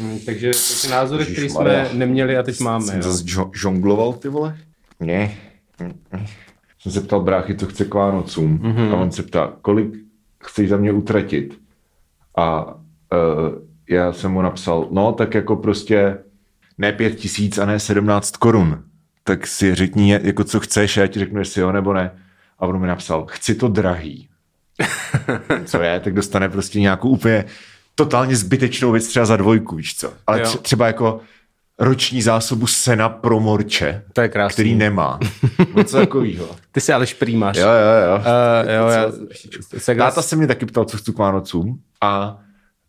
[0.00, 0.50] Mm, takže
[0.82, 2.84] ty názory, které jsme neměli a teď máme.
[2.86, 4.58] Jsem zase žo- žongloval, ty vole?
[5.00, 5.34] Ne.
[6.78, 8.58] Jsem se ptal bráchy, co chce k Vánocům.
[8.58, 8.94] Mm-hmm.
[8.94, 9.94] A on se ptá, kolik
[10.44, 11.58] chceš za mě utratit?
[12.36, 12.74] A uh,
[13.88, 16.18] já jsem mu napsal, no tak jako prostě
[16.78, 18.82] ne pět tisíc a ne sedmnáct korun.
[19.24, 22.10] Tak si řekni, jako co chceš, a já ti řeknu, jestli jo nebo ne.
[22.58, 24.28] A on mi napsal, chci to drahý.
[25.64, 27.44] co je, tak dostane prostě nějakou úplně
[27.94, 30.12] totálně zbytečnou věc třeba za dvojku, víš co.
[30.26, 30.44] Ale Jo.
[30.46, 31.20] tře- třeba jako
[31.78, 34.52] roční zásobu sena pro morče, To je krásný.
[34.52, 35.18] který nemá.
[35.76, 36.46] Něco takovýho.
[36.72, 37.56] Ty jsi ale šprýmáš.
[37.56, 38.16] Jo, jo, jo.
[38.18, 39.06] Uh, jo, já,
[39.78, 42.38] se Táta se mě taky ptal, co chci k Vánocům a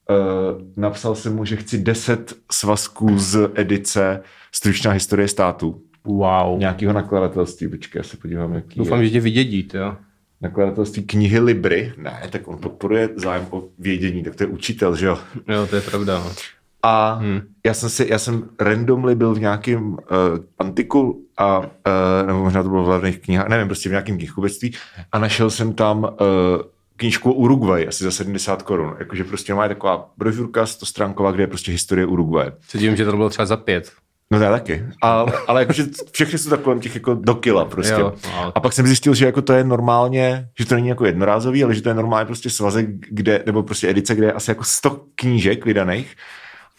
[0.10, 5.82] uh, napsal jsem mu, že chci 10 svazků z edice Stručná historie státu.
[6.06, 6.60] Wow.
[6.60, 9.06] Nějakého nakladatelství, počkej, já se podívám, jaký Doufám, je.
[9.06, 9.96] že tě vydědí, jo.
[10.42, 11.94] Nakladatelství knihy Libry.
[11.98, 15.18] Ne, tak on podporuje zájem o vědění, tak to je učitel, že jo?
[15.48, 16.20] Jo, to je pravda.
[16.20, 16.32] no.
[16.84, 17.42] A hmm.
[17.66, 19.98] já jsem si, já jsem randomly byl v nějakém uh,
[20.60, 21.66] antiku a, uh,
[22.26, 24.74] nebo možná to bylo v hlavních knihách, nevím, prostě v nějakém knihkupectví
[25.12, 26.10] a našel jsem tam uh,
[26.96, 28.96] knížku o Uruguay, asi za 70 korun.
[29.00, 32.52] Jakože prostě má taková brožurka 100 stránková, kde je prostě historie Uruguay.
[32.68, 33.92] Se divím, že to bylo třeba za pět.
[34.32, 34.86] No já taky.
[35.04, 37.94] A, ale jakože všechny jsou tak kolem těch jako do kila prostě.
[37.94, 38.52] Jo, no.
[38.56, 41.76] A pak jsem zjistil, že jako to je normálně, že to není jako jednorázový, ale
[41.76, 45.02] že to je normálně prostě svazek, kde, nebo prostě edice, kde je asi jako 100
[45.16, 46.16] knížek vydaných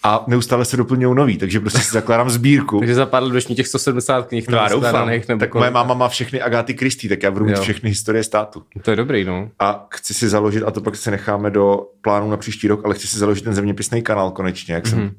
[0.04, 2.78] a neustále se doplňují nový, takže prostě si zakládám sbírku.
[2.80, 5.08] Takže za pár let budeš mít těch 170 knih No, já doufám.
[5.08, 5.54] nebo Tak kolik.
[5.54, 7.62] moje máma má všechny Agáty Christie, tak já budu mít Jo.
[7.62, 8.62] všechny historie státu.
[8.82, 9.48] To je dobrý, no.
[9.58, 12.94] A chci si založit, a to pak se necháme do plánu na příští rok, ale
[12.94, 14.90] chci si založit ten zeměpisný kanál konečně, jak mm-hmm.
[14.90, 15.10] jsem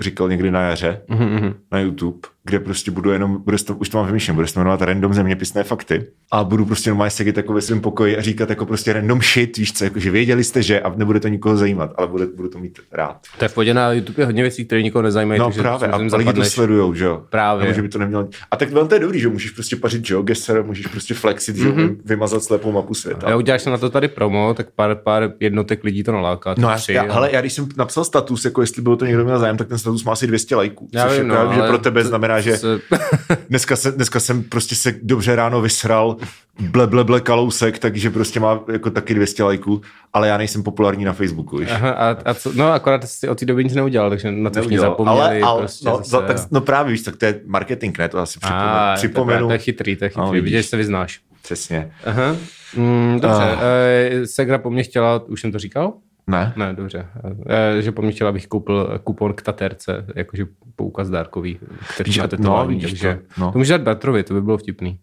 [0.00, 1.54] říkal někdy na jaře, mm-hmm.
[1.72, 4.60] na YouTube, kde prostě budu jenom, bude to, už to mám vymýšlen, bude se to
[4.60, 8.50] jmenovat random zeměpisné fakty a budu prostě normálně sedět jako ve svém pokoji a říkat
[8.50, 11.56] jako prostě random shit, víš co, jako že věděli jste, že a nebude to nikoho
[11.56, 13.16] zajímat, ale bude, budu to mít rád.
[13.38, 15.38] To je v podě na YouTube je hodně věcí, které nikoho nezajímají.
[15.40, 17.22] No takže právě, a lidi to sledujou, že jo.
[17.30, 17.62] Právě.
[17.64, 18.28] Nebo, že by to nemělo...
[18.50, 21.56] A tak to je dobrý, že můžeš prostě pařit, že jo, geser, můžeš prostě flexit,
[21.56, 22.00] že jo, Mhm.
[22.04, 23.30] vymazat slepou mapu světa.
[23.30, 26.50] Já uděláš na to tady promo, tak pár, pár jednotek lidí to naláká.
[26.58, 29.06] No tak já, tři, já, ale- já když jsem napsal status, jako jestli bylo to
[29.06, 30.88] někdo měl zájem, tak ten status má asi 200 lajků.
[30.94, 32.08] Já což vím, jako, no, že ale pro tebe to-
[32.42, 36.16] znamená, že se- dneska, se, dneska jsem prostě se dobře ráno vysral,
[36.60, 39.80] ble, ble, ble, kalousek, takže prostě má jako taky 200 lajků,
[40.12, 41.68] ale já nejsem populární na Facebooku, víš.
[41.72, 44.60] Aha, a, a co, no akorát jsi od té doby nic neudělal, takže na to
[44.60, 44.92] všichni Neudělal.
[44.92, 45.20] zapomněli.
[45.20, 48.08] ale, ale prostě no, zase, no, tak, no, právě, víš, tak to je marketing, ne?
[48.08, 48.68] To asi připomenu.
[48.68, 49.46] A, připomenu.
[49.46, 50.20] To, je- chytrý, to je chytrý.
[50.20, 50.44] No, No, vidíš.
[50.52, 51.20] Vidíš, že se vyznáš.
[51.42, 51.90] Přesně.
[52.04, 52.36] Aha.
[52.76, 54.24] Mm, dobře, uh.
[54.24, 55.92] Segra po mně chtěla, už jsem to říkal?
[56.28, 56.52] Ne?
[56.56, 57.06] Ne, dobře.
[57.48, 60.46] E, že po mně chtěla, abych koupil kupon k taterce, jakože
[60.76, 61.58] poukaz dárkový,
[61.94, 63.52] který tetování, no, vidíš takže to, no.
[63.52, 64.98] to můžeš dát bratrovi, to by bylo vtipný.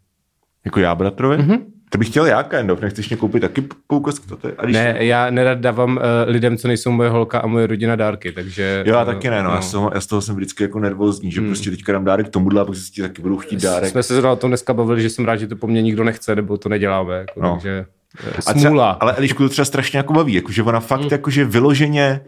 [0.65, 1.37] Jako já, bratrovi?
[1.37, 1.59] Mm-hmm.
[1.89, 2.81] To bych chtěl já, kind of.
[2.81, 4.23] Nechceš mě koupit taky poukaz k?
[4.57, 7.95] A když Ne, já nerad dávám uh, lidem, co nejsou moje holka a moje rodina
[7.95, 8.83] dárky, takže...
[8.85, 9.49] Jo, já taky ne, no.
[9.49, 11.49] Já, z toho, já z toho jsem vždycky jako nervózní, že hmm.
[11.49, 13.89] prostě teďka dám dárek tomuhle a pak si taky budu chtít dárek.
[13.91, 16.03] Jsme se zrovna o tom dneska bavili, že jsem rád, že to po mně nikdo
[16.03, 17.47] nechce, nebo to neděláme, jako, No.
[17.47, 17.53] no.
[17.53, 17.85] takže
[18.23, 18.91] eh, A třeba, smůla.
[18.91, 21.09] ale Elišku to třeba strašně jako baví, jakože ona fakt Hmm.
[21.11, 22.21] jakože vyloženě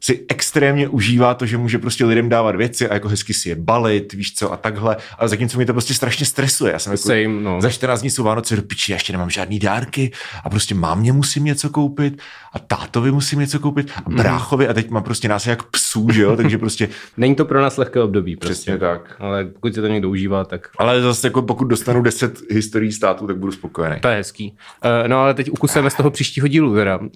[0.00, 3.54] si extrémně užívá to, že může prostě lidem dávat věci a jako hezky si je
[3.56, 4.96] balit, víš co, a takhle.
[5.18, 6.72] Ale zatímco mě to prostě strašně stresuje.
[6.72, 7.60] Já jsem jako, Same, no.
[7.60, 10.10] za 14 dní jsou Vánoce do piči, já ještě nemám žádný dárky
[10.44, 12.22] a prostě mámě musím něco koupit
[12.52, 16.22] a tátovi musím něco koupit a bráchovi a teď mám prostě nás jak psů, že
[16.22, 18.54] jo, takže prostě Není to pro nás lehké období, prostě.
[18.54, 19.16] přesně tak.
[19.18, 23.26] Ale pokud se to někdo užívá, tak Ale zase jako pokud dostanu 10 historií států,
[23.26, 23.96] tak budu spokojený.
[24.00, 24.56] to je hezký.
[25.02, 26.96] Uh, no ale teď ukusujeme z toho příštího dílu, teda.
[26.96, 27.08] Uh,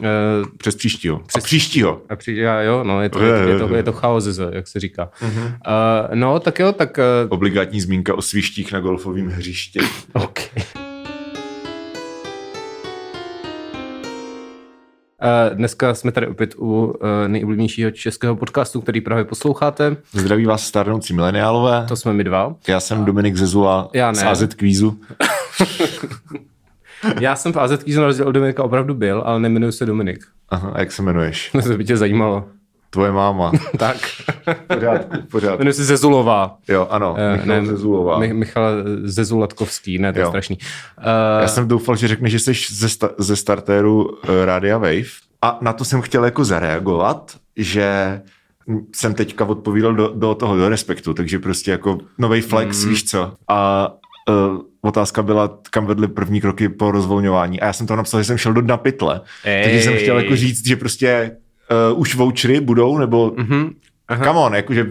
[0.58, 1.18] Přes příštího.
[1.26, 2.02] Přes příštího.
[2.08, 4.80] a přijde, a jo, no, je to, je, je, to, je to chaos, jak se
[4.80, 5.10] říká.
[5.22, 5.28] Uh,
[6.14, 6.98] no, tak jo, tak...
[6.98, 9.80] Uh, Obligátní zmínka o svištích na golfovém hřišti.
[10.12, 10.38] OK.
[15.22, 16.94] Uh, dneska jsme tady opět u
[17.26, 19.96] nejoblíbenějšího českého podcastu, který právě posloucháte.
[20.12, 21.84] Zdraví vás stárnoucí mileniálové.
[21.88, 22.54] To jsme my dva.
[22.68, 24.28] Já jsem Dominik Zezula Já z ne.
[24.28, 25.00] AZ Kvízu.
[27.20, 30.24] Já jsem v AZ Kvízu na rozdíl od Dominika opravdu byl, ale nemenuji se Dominik.
[30.48, 31.50] Aha, a jak se jmenuješ?
[31.62, 32.48] To by tě zajímalo.
[32.92, 33.52] Tvoje máma.
[33.78, 33.96] tak.
[34.74, 35.56] Pořádku, pořádku.
[35.58, 36.56] Jmenuji se Zezulová.
[36.68, 38.18] Jo, ano, Eh, Michal ne, Zezulová.
[38.18, 38.72] Mi- Michal
[39.04, 40.58] Zezulatkovský, ne, to je strašný.
[40.98, 41.04] Uh,
[41.42, 45.02] Já jsem doufal, že řekneš, že jsi ze, sta- ze startéru uh, Radia Wave.
[45.42, 48.20] A na to jsem chtěl jako zareagovat, že
[48.94, 52.90] jsem teďka odpovídal do, do toho, do respektu, takže prostě jako nový flex, mm.
[52.90, 53.32] víš co.
[53.48, 53.88] A
[54.28, 57.60] uh, otázka byla, kam vedly první kroky po rozvolňování.
[57.60, 59.20] A já jsem to napsal, že jsem šel do dna pytle.
[59.44, 59.62] Ej.
[59.64, 61.36] Takže jsem chtěl jako říct, že prostě
[61.92, 63.72] uh, už vouchery budou, nebo mm-hmm.
[64.08, 64.24] Aha.
[64.24, 64.86] come on, jakože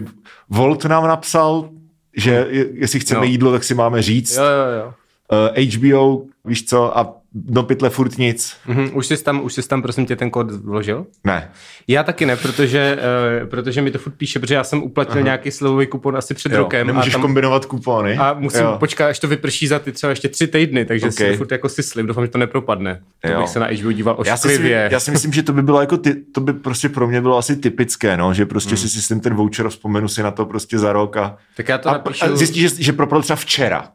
[0.48, 1.68] Volt nám napsal,
[2.16, 3.30] že je- jestli chceme Jo.
[3.32, 4.36] jídlo, tak si máme říct.
[4.36, 4.94] Jo, jo, jo.
[5.32, 8.56] Uh, HBO, víš co, a do pytle furt nic.
[8.66, 11.06] Mhm, už, jsi tam, už jsi tam, prosím tě, ten kód vložil?
[11.24, 11.50] Ne.
[11.88, 12.98] Já taky ne, protože,
[13.42, 15.24] uh, protože mi to furt píše, protože já jsem uplatnil Aha.
[15.24, 16.86] nějaký slevový kupon asi před Jo, rokem.
[16.86, 18.16] nemůžeš a tam, kombinovat kupony.
[18.18, 18.76] a musím Jo.
[18.80, 21.12] počkat, až to vyprší za ty třeba ještě tři týdny, takže Ok.
[21.12, 23.00] si furt jako si slib, doufám, že to nepropadne.
[23.20, 23.40] To Jo.
[23.40, 25.96] bych se na HBO díval Já si, já si myslím, že to by bylo jako
[25.96, 29.34] ty, to by prostě pro mě bylo asi typické, no, že prostě si systém ten
[29.34, 32.24] voucher vzpomenu si na to prostě za rok a, Tak já to a, napíšu...
[32.24, 33.88] a zjistíš, že, že propal třeba včera.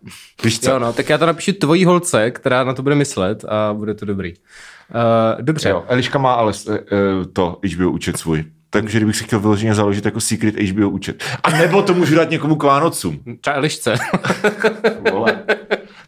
[0.44, 0.70] Víš co?
[0.72, 3.94] Jo, no, tak já to napíšu tvojí holce, která na to bude myslet a bude
[3.94, 4.34] to dobrý.
[4.34, 5.70] Uh, dobře.
[5.70, 6.76] Jo, Eliška má ale uh,
[7.34, 8.46] to HBO účet svůj.
[8.70, 11.24] Takže kdybych si chtěl vyloženě založit jako secret HBO účet.
[11.44, 13.20] A nebo to můžu dát někomu k Vánocům.
[13.42, 13.96] Třeba Elišce.
[15.12, 15.44] Vole.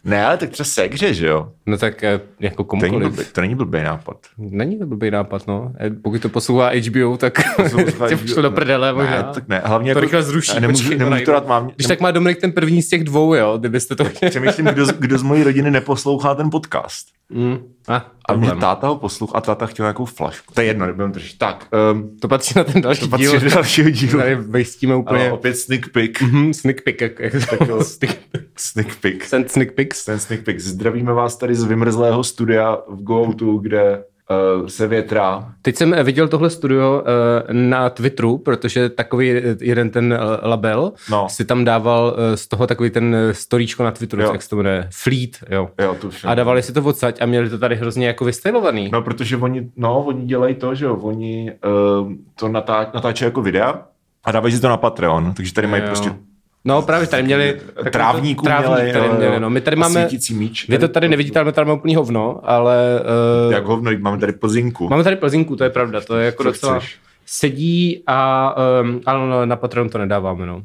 [0.04, 1.48] Ne, ale tak třeba segře, že jo?
[1.66, 3.14] no tak eh, jako To není, komukoliv.
[3.14, 4.16] blbý, to není blbý nápad.
[4.38, 5.72] Není to blbý nápad, no.
[5.78, 8.26] Eh, Pokud to posouvá HBO, tak Poslouchá tě HBO.
[8.26, 9.10] pošlo do prdele možná.
[9.16, 9.62] Ne, tak ne.
[9.64, 10.52] Hlavně to jako, rychle zruší.
[10.52, 11.70] a Nemůžu, počkej, to nemůžu to dát mám.
[11.76, 14.30] Když tak má Dominik ten první z těch dvou, jo, kdybyste to chtěli.
[14.30, 17.06] Přemýšlím, kdo, z- kdo z mojí rodiny neposlouchá ten podcast.
[17.32, 17.58] Mm.
[17.88, 20.54] Ah, A mě táta ho poslouchá a táta chtěl nějakou flašku.
[20.54, 21.38] To je jedno, nebudem držet.
[21.38, 23.40] Tak, um, To patří na ten další to patří díl.
[23.40, 24.18] do dalšího dílu.
[24.20, 25.24] Tady vejstíme úplně.
[25.26, 26.22] Ano, opět sneak peek.
[26.22, 27.32] Mhm, sneak peek, jak, jak
[27.68, 28.16] to sneak,
[28.56, 29.30] Sneak peek.
[29.30, 30.04] ten sneak peeks.
[30.04, 30.60] Ten sneak peek.
[30.60, 34.04] Zdravíme vás tady z vymrzlého studia v Gooutu, kde
[34.60, 35.52] uh, se větrá.
[35.62, 41.26] Teď jsem eh, viděl tohle studio uh, na Twitteru, protože takový jeden ten label No.
[41.30, 44.32] si tam dával uh, z toho takový ten storíčko na Twitteru, Jo.
[44.32, 45.70] jak se to jmenuje, Fleet, jo.
[45.80, 48.90] Jo, to A dávali si to odsaď a měli to tady hrozně jako vystylovaný.
[48.92, 51.52] No, protože oni, no, oni dělají to, že jo, oni
[52.00, 53.82] uh, to natá, natáčejí jako videa
[54.24, 55.86] a dávají si to na Patreon, takže tady mají Jo.
[55.88, 56.10] prostě
[56.64, 57.60] No právě tady měli
[57.92, 59.50] trávník měli, tady měli, no.
[59.50, 60.68] My tady máme, míč.
[60.68, 63.00] vy to tady nevidíte, ale my tady máme úplný hovno, ale
[63.46, 64.88] uh, Jak hovno, máme tady plzinku.
[64.88, 66.98] máme tady plzinku, to je pravda, to je jako Co docela chceš?
[67.26, 70.62] sedí a um, ale na Patreon to nedáváme, no.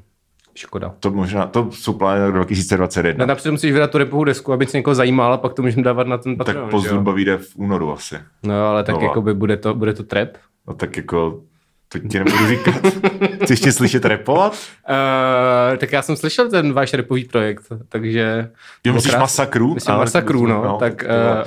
[0.56, 0.94] Škoda.
[1.00, 3.26] To možná, to jsou plány na rok 2021.
[3.26, 5.84] No, napřed musíš vydat tu repovou desku, aby se někoho zajímal, a pak to můžeme
[5.84, 6.68] dávat na ten tak Patreon.
[6.68, 8.16] že pozdruba vyjde v únoru asi.
[8.44, 10.30] No, ale tak jako by bude to, bude to trap.
[10.68, 11.42] No tak jako,
[12.00, 12.76] to ti nebudu říkat.
[13.44, 14.52] Chci ještě slyšet repovat?
[14.52, 18.50] Uh, tak já jsem slyšel ten váš repový projekt, takže...
[18.84, 19.74] Jo, myslíš Krás- masakru?
[19.74, 21.04] Myslím Ale- masakru, no, tak...
[21.04, 21.44] to vole.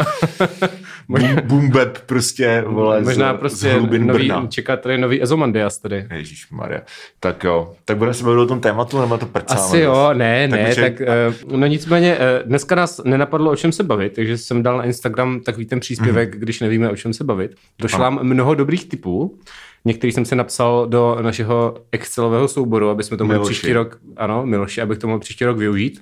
[0.63, 0.69] Uh,
[1.09, 4.47] možná, Boom, bap prostě, vole, možná z, prostě z hlubin nový, Brna.
[4.47, 6.07] čeká tady nový Ezomandias tady.
[6.15, 6.81] Ježíš Maria.
[7.21, 9.61] Tak jo, tak budeme se bavit o tom tématu, nebo to prcáme?
[9.61, 11.09] Asi jo, ne, Tak ne, počkej, tak
[11.49, 14.85] uh, no nicméně uh, dneska nás nenapadlo o čem se bavit, takže jsem dal na
[14.85, 16.39] Instagram takový ten příspěvek, mm-hmm.
[16.39, 17.55] když nevíme o čem se bavit.
[17.79, 19.39] Došlo nám mnoho dobrých typů,
[19.85, 24.47] některý jsem si napsal do našeho Excelového souboru, aby jsme to mohli příští rok, ano,
[24.47, 26.01] Miloši, abych to mohl příští rok využít.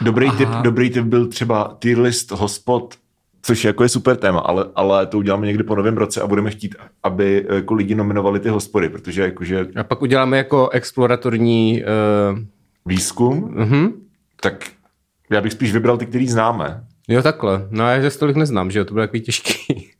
[0.00, 2.94] Dobrý tip, dobrý tip byl třeba tier list hospod,
[3.42, 6.50] což jako je super téma, ale, ale to uděláme někdy po novém roce a budeme
[6.50, 11.82] chtít, aby jako lidi nominovali ty hospody, protože jakože A pak uděláme jako exploratorní...
[12.32, 12.38] Uh,
[12.86, 13.92] výzkum, uh-huh.
[14.40, 14.64] tak
[15.30, 16.84] já bych spíš vybral ty, který známe.
[17.08, 17.66] Jo, takhle.
[17.70, 19.90] No a já že tolik neznám, že jo, to bude takový těžký.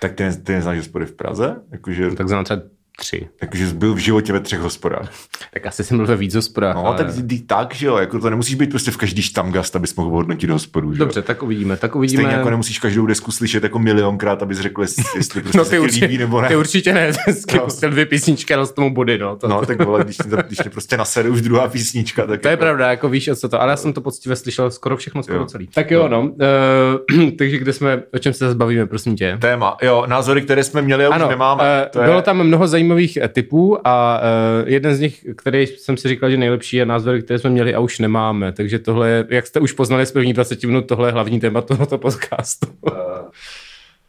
[0.00, 1.56] Tak ty, ne, ty neznáš hospody v Praze?
[1.70, 2.62] Jakože, tak znám třeba
[3.00, 3.28] tři.
[3.54, 5.10] jsi byl v životě ve třech hospodách.
[5.54, 6.74] Tak asi jsem byl ve víc hospodách.
[6.76, 6.96] No, ale...
[6.96, 7.06] tak
[7.46, 10.94] tak, že jo, jako to nemusíš být prostě v každý štamgast, abys mohl hodnotit hospodu,
[10.94, 11.04] že jo?
[11.04, 12.22] Dobře, tak uvidíme, tak uvidíme.
[12.22, 15.78] Stejně jako nemusíš každou desku slyšet jako milionkrát, abys řekl, jestli, jestli prostě No ty
[15.78, 16.48] určitě, líbí nebo ne.
[16.48, 17.64] ty určitě ne, vždycky No.
[17.64, 19.36] pustil dvě písničky a tomu body, no.
[19.36, 22.48] To, No, tak vole, když, tě, když tě prostě nasede už druhá písnička, tak to
[22.48, 24.96] je jako, pravda, jako víš, o co to, ale já jsem to poctivě slyšel skoro
[24.96, 25.46] všechno, skoro Jo.
[25.46, 25.66] celý.
[25.66, 29.38] Tak jo, no, uh, takže kde jsme, o čem se zase bavíme, prosím tě?
[29.40, 29.76] téma.
[29.82, 31.62] Jo, názory, které jsme měli a už nemáme.
[31.64, 35.96] eh, je, bylo tam mnoho zajímavých eh, typů a uh, jeden z nich, který jsem
[35.96, 38.52] si říkal, že nejlepší je názory, které jsme měli a už nemáme.
[38.52, 41.60] Takže tohle je, jak jste už poznali z první 20 minut, tohle je hlavní téma
[41.60, 42.66] tohoto podcastu.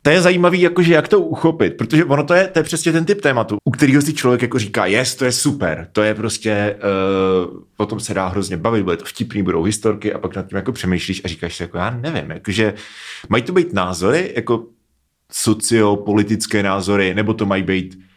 [0.04, 3.06] To je zajímavý, jakože jak to uchopit, protože ono to je, to je přesně ten
[3.06, 6.76] typ tématu, u kterého si člověk jako říká, yes, to je super, to je prostě,
[7.50, 10.48] uh, o tom se dá hrozně bavit, bude to vtipný, budou historky a pak nad
[10.48, 12.74] tím jako přemýšlíš a říkáš si jako, já nevím, jakože
[13.30, 14.66] mají to být názory, jako
[15.32, 18.11] sociopolitické názory, nebo to mají být eh,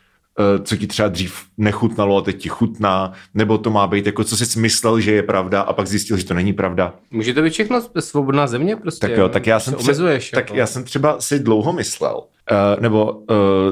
[0.64, 4.36] co ti třeba dřív nechutnalo a teď ti chutná, nebo to má být jako, co
[4.36, 6.94] jsi myslel, že je pravda a pak zjistil, že to není pravda.
[7.10, 9.08] Může to být všechno svobodná země prostě.
[9.08, 10.30] Tak jo, tak já Se jsem, omezuješ.
[10.30, 10.56] tak jako.
[10.56, 12.26] já jsem třeba si dlouho myslel, uh,
[12.80, 13.26] nebo uh,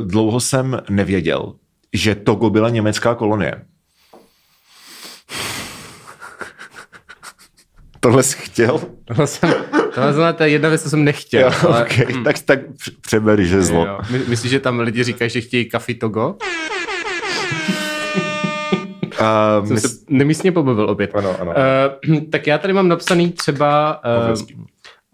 [0.04, 1.54] dlouho jsem nevěděl,
[1.92, 3.54] že Togo byla německá kolonie.
[8.00, 8.80] Tohle jsi chtěl?
[9.04, 9.54] Tohle, jsem,
[9.94, 11.40] tohle je jedna věc, co jsem nechtěl.
[11.40, 12.06] Jo, ale, okay.
[12.24, 13.86] tak, tak pře- přeber, že zlo.
[13.86, 13.98] jo.
[14.10, 16.36] My, myslíš, že tam lidi říkají, že chtějí kafi Togo?
[19.20, 21.10] Uh, Jsem se nemístně pobavil opět.
[21.14, 21.54] Ano, ano.
[22.10, 24.38] Uh, tak já tady mám napsaný třeba uh,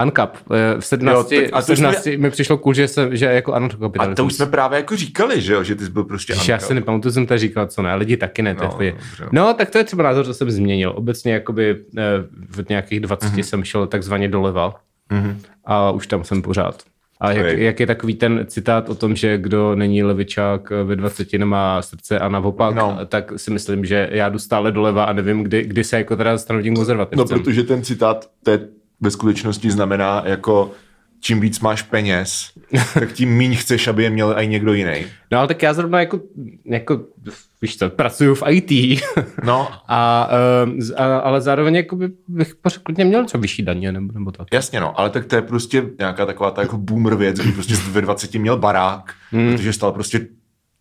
[0.05, 0.37] Uncap.
[0.51, 3.17] Uh, v 17, Jo, tak a a to jsme- 17 mi přišlo cool, že, jsem,
[3.17, 4.17] že jako a anarchokapitalismus.
[4.17, 6.59] to už jsme právě jako říkali, že jo, že ty jsi byl prostě Ježiš, já
[6.59, 8.55] si nepamatuju, jsem to říkal, co ne, lidi taky ne.
[8.55, 10.93] to je No, no, tak to je třeba názor, co jsem změnil.
[10.97, 12.03] Obecně jakoby eh,
[12.51, 13.43] v nějakých 20 Mhm.
[13.43, 14.75] jsem šel takzvaně doleva.
[15.11, 15.37] mm-hmm.
[15.65, 16.83] a už tam jsem pořád.
[17.21, 21.33] A jak, jak je takový ten citát o tom, že kdo není levičák ve 20
[21.33, 22.99] nemá srdce a naopak, no.
[23.07, 26.39] tak si myslím, že já jdu stále doleva a nevím, kdy, kdy se jako teda
[26.39, 27.39] stanu tím konzervativcem.
[27.39, 28.61] No, protože ten citát té
[29.01, 30.73] ve skutečnosti znamená jako
[31.21, 32.53] čím víc máš peněz,
[32.95, 35.07] tak tím míň chceš, aby je měl i někdo jiný.
[35.33, 36.21] No ale tak já zrovna jako,
[36.65, 37.01] jako
[37.63, 39.03] víš co, pracuju v IT.
[39.45, 39.69] No.
[39.89, 40.29] A,
[40.97, 44.47] a, ale zároveň jako by, bych klidně měl co vyšší daně nebo, nebo tak.
[44.53, 47.75] Jasně no, ale tak to je prostě nějaká taková ta jako boomer věc, kdy prostě
[47.75, 49.53] ve 20 měl barák, hmm.
[49.53, 50.27] protože stál prostě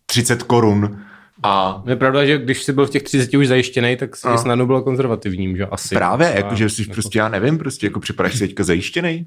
[0.06, 1.00] 30 korun
[1.42, 1.82] a...
[1.86, 4.38] Je pravda, že když jsi byl v těch 30 už zajištěný, tak jsi no.
[4.38, 5.94] snadno byl konzervativním, že asi.
[5.94, 6.92] Právě, jakože jsi jako...
[6.92, 9.26] prostě, já nevím, prostě jako připadáš si teďka zajištěný.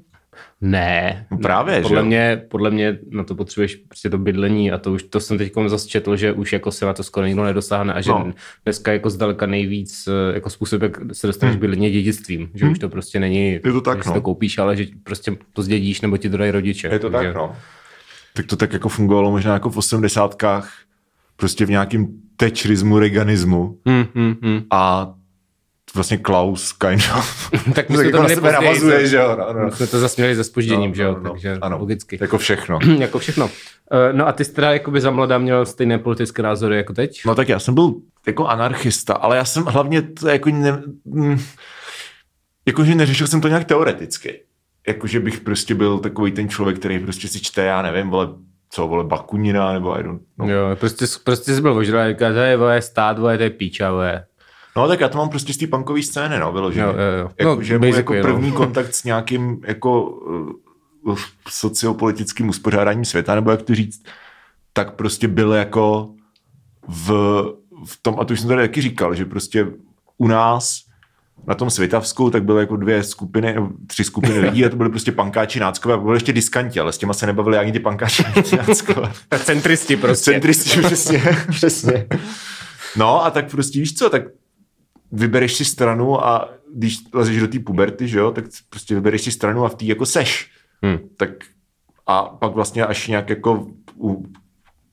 [0.60, 1.26] Ne.
[1.30, 4.92] No právě, podle že mě, podle mě na to potřebuješ prostě to bydlení a to
[4.92, 7.92] už to jsem teď zase četl, že už jako se na to skoro nikdo nedosáhne
[7.92, 8.32] a že no.
[8.64, 11.60] dneska jako zdaleka nejvíc eh, jako způsob, jak se dostaneš hmm.
[11.60, 12.72] bydlení dědictvím, že hmm.
[12.72, 14.14] už to prostě není, je to tak, že no.
[14.14, 16.88] to koupíš, ale že prostě to zdědíš nebo ti to dají rodiče.
[16.92, 17.28] Je to takže...
[17.28, 17.56] tak, no.
[18.34, 20.72] Tak to tak jako fungovalo možná jako v osmdesátkách,
[21.42, 22.06] prostě v nějakém
[22.36, 24.62] tečrismu, reganismu hmm, hmm, hmm.
[24.70, 25.14] a
[25.94, 27.50] vlastně Klaus, kind of.
[27.74, 29.36] tak my jsme to jako na navazuje, že jo.
[29.38, 29.64] No, no.
[29.64, 32.18] My jsme to zasměli se spožděním, no, že jo, no, no, takže ano, logicky.
[32.20, 32.78] Jako všechno.
[32.98, 33.44] jako všechno.
[33.46, 33.50] Uh,
[34.12, 37.22] no a ty jsi teda jakoby za mladá měl stejné politické názory jako teď?
[37.26, 37.94] No tak já jsem byl
[38.26, 41.38] jako anarchista, ale já jsem hlavně to jako ne, mm,
[42.66, 44.42] jakože neřešil jsem to nějak teoreticky.
[44.88, 48.28] Jakože bych prostě byl takový ten člověk, který prostě si čte, já nevím, vole,
[48.74, 50.48] co, vole, Bakunina, nebo I don't know.
[50.48, 53.90] Jo, prostě, prostě jsi byl ožralý, říká, to je, vole, stát, vole, to je píča,
[53.90, 54.24] vole.
[54.76, 56.84] No tak já to mám prostě z té punkové scény, no, vyloženě.
[56.84, 57.30] Jo, jo, jo.
[57.38, 58.56] Jako, no, že můj jako první no.
[58.56, 64.04] kontakt s nějakým jako uh, sociopolitickým uspořádáním světa, nebo jak to říct,
[64.72, 66.10] tak prostě byl jako
[66.88, 67.08] v,
[67.86, 69.66] v tom, a to už jsem tady taky říkal, že prostě
[70.18, 70.80] u nás
[71.46, 75.12] na tom Světavsku, tak byly jako dvě skupiny, tři skupiny lidí a to byly prostě
[75.12, 78.24] pankáči náckové a byly ještě diskanti, ale s těma se nebavili ani ty pankáči
[78.56, 79.12] náckové.
[79.44, 80.30] Centristi prostě.
[80.32, 82.06] Centristi, přesně, přesně.
[82.96, 84.22] No a tak prostě víš co, tak
[85.12, 89.30] vybereš si stranu a když lezeš do té puberty, že jo, tak prostě vybereš si
[89.30, 90.50] stranu a v té jako seš.
[90.82, 90.98] Hmm.
[91.16, 91.30] Tak
[92.06, 94.26] a pak vlastně až nějak jako u,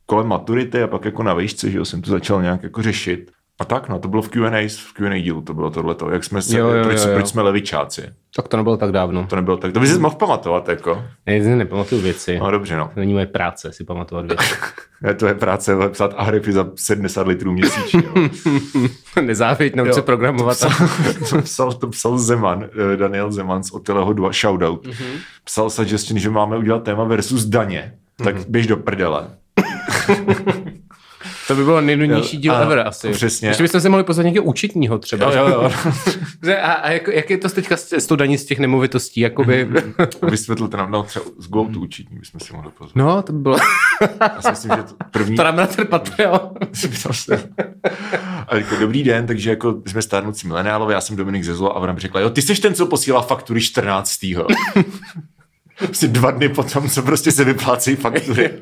[0.06, 3.32] kolem maturity a pak jako na výšce, že jo, jsem to začal nějak jako řešit.
[3.60, 6.42] A tak, no, to bylo v Q&A, v Q&A dílu, to bylo tohleto, jak jsme
[6.42, 7.14] se, jo, jo, proč, jo, jo.
[7.14, 8.02] proč jsme levičáci.
[8.36, 9.28] Tak to nebylo tak dávno.
[9.30, 11.04] To nebylo tak, to bys si mohl pamatovat, jako.
[11.26, 12.40] Já si nepamatuju věci.
[12.40, 12.92] No dobře, no.
[12.94, 14.54] To není moje práce si pamatovat věci.
[15.08, 18.04] je to je práce psát ahrefy za 70 litrů měsíčně.
[19.22, 20.60] Nezávěť, se programovat.
[20.60, 20.88] To psal,
[21.30, 24.88] to, psal, to psal Zeman, eh, Daniel Zeman z Otileho 2, shoutout.
[24.88, 25.20] Mm-hmm.
[25.44, 27.94] Psal suggestion, že máme udělat téma versus daně.
[28.24, 28.46] Tak mm-hmm.
[28.50, 29.28] běž do prdele.
[31.50, 33.10] To by bylo nejnudnější díl ano, ever asi.
[33.12, 33.50] Přesně.
[33.50, 35.34] Ještě bychom se mohli pozvat někde účetního třeba.
[35.34, 35.72] Jo, jo,
[36.44, 36.54] jo.
[36.62, 39.22] a, a jak, jak, je to teďka s, s tou daní z těch nemovitostí?
[39.22, 39.68] Jakoby...
[40.30, 42.96] Vysvětlte nám, no třeba z Go to účetní bychom si mohli pozvat.
[42.96, 43.58] No, to by bylo...
[44.22, 45.36] Já si myslím, že to první...
[45.36, 46.40] To dáme na ten Patreon.
[48.48, 51.94] a jako, dobrý den, takže jako jsme stárnoucí mileniálové, já jsem Dominik Zezlo a ona
[51.94, 54.20] mi řekla, jo, ty jsi ten, co posílá faktury 14.
[55.78, 58.52] Prostě dva dny potom, co prostě se vyplácejí faktury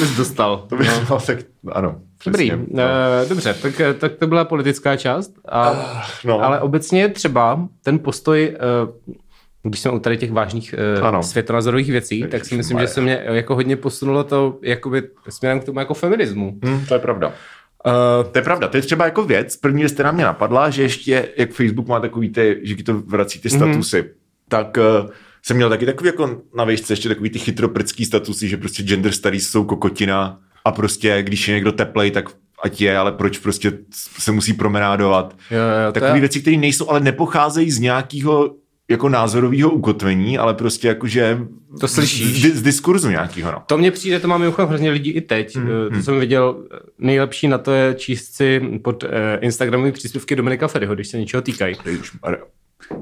[0.00, 0.66] bys dostal.
[0.68, 1.06] To by no.
[1.10, 1.38] no, tak
[1.72, 2.00] ano.
[2.26, 2.56] Dobrý, no.
[2.56, 5.78] Uh, dobře, tak, eh, tak to byla politická část, a, uh,
[6.24, 6.40] no.
[6.40, 9.14] ale obecně třeba ten postoj, uh,
[9.62, 10.74] když jsme u tady těch vážných
[11.12, 15.60] uh, světonazorových věcí, tak si myslím, že se mě jako hodně posunulo to jakoby směrem
[15.60, 16.58] k tomu jako feminismu.
[16.64, 17.28] Hmm, to je pravda.
[17.28, 20.82] Uh, to je pravda, to je třeba jako věc, první věc, která mě napadla, že
[20.82, 23.58] ještě, jak Facebook má takový ty, že ti to vrací ty mhm.
[23.58, 24.08] statusy, mm-hmm.
[24.48, 25.10] tak uh,
[25.42, 29.12] jsem měl taky takový jako na výšce ještě takový ty chytroprdský statusy, že prostě gender
[29.12, 32.24] studies jsou kokotina a prostě když je někdo teplej, tak
[32.62, 33.72] ať je, ale proč prostě
[34.18, 35.36] se musí promenádovat.
[35.50, 36.20] Jo, jo, Takové je...
[36.20, 38.54] věci, které nejsou, ale nepocházejí z nějakého
[38.90, 41.38] jako názorového ukotvení, ale prostě jakože
[41.80, 42.42] to slyšíš.
[42.42, 43.52] Z, z diskurzu nějakého.
[43.52, 43.62] No.
[43.66, 45.56] To mně přijde, to máme mimochodem hrozně lidí i teď.
[45.56, 46.02] Hmm, to hmm.
[46.02, 46.64] jsem viděl,
[46.98, 51.42] nejlepší na to je číst si pod uh, Instagramový příspěvky Dominika Ferryho, když se něčeho
[51.42, 51.76] týkají.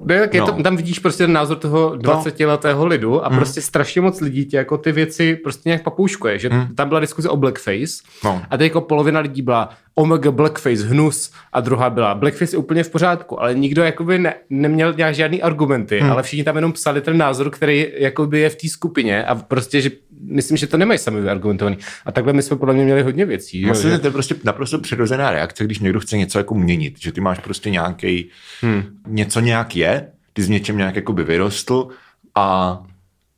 [0.04, 0.46] Ne, tak je no.
[0.46, 3.36] to, tam vidíš prostě ten názor toho 20-letého lidu a mm.
[3.36, 6.74] prostě strašně moc lidí tě jako ty věci prostě nějak papouškuje, že mm.
[6.74, 8.42] tam byla diskuze o blackface no.
[8.50, 12.84] a teď jako polovina lidí byla omega blackface, hnus a druhá byla blackface je úplně
[12.84, 16.10] v pořádku, ale nikdo jakoby ne, neměl nějak žádný argumenty, mm.
[16.12, 19.80] ale všichni tam jenom psali ten názor, který jakoby je v té skupině a prostě,
[19.80, 21.78] že myslím, že to nemají sami vyargumentovaný.
[22.04, 23.66] A takhle my jsme podle mě měli hodně věcí.
[23.66, 27.12] Myslím, že to je prostě naprosto přirozená reakce, když někdo chce něco jako měnit, že
[27.12, 28.28] ty máš prostě nějaký,
[28.60, 28.82] hmm.
[29.06, 31.88] něco nějak je, ty z něčem nějak jakoby vyrostl
[32.34, 32.78] a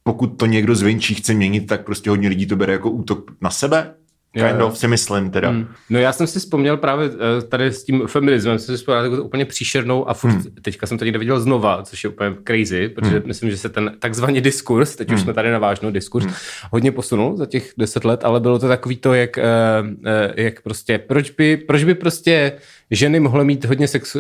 [0.03, 3.51] pokud to někdo zvenčí chce měnit, tak prostě hodně lidí to bere jako útok na
[3.51, 3.95] sebe
[4.33, 5.49] Kind of si myslím teda.
[5.49, 5.67] Hmm.
[5.91, 9.23] No já jsem si vzpomněl právě eh, tady s tím feminismem, jsem si vzpomněl takovou
[9.23, 10.45] úplně příšernou a furt, hmm.
[10.63, 13.23] teďka jsem to někde viděl znova, což je úplně crazy, protože hmm.
[13.27, 15.15] myslím, že se ten takzvaný diskurs, teď hmm.
[15.15, 16.35] už jsme tady na vážnou diskurs, hmm.
[16.71, 19.45] hodně posunul za těch deset let, ale bylo to takový to, jak, eh,
[20.07, 22.53] eh, jak prostě, proč by, proč by prostě
[22.91, 24.19] ženy mohly mít hodně sexu...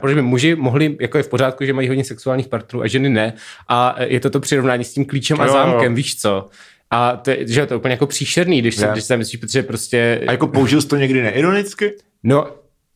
[0.00, 3.08] proč by muži mohli, jako je v pořádku, že mají hodně sexuálních partnerů a ženy
[3.08, 3.32] ne.
[3.68, 6.48] A je to to přirovnání s tím klíčem a zámkem, víš co?
[6.90, 9.62] A to je, že to je úplně jako příšerný, když, se, když se myslíš, protože
[9.62, 10.20] prostě...
[10.26, 11.92] A jako použil jsi to někdy neironicky?
[12.22, 12.46] No,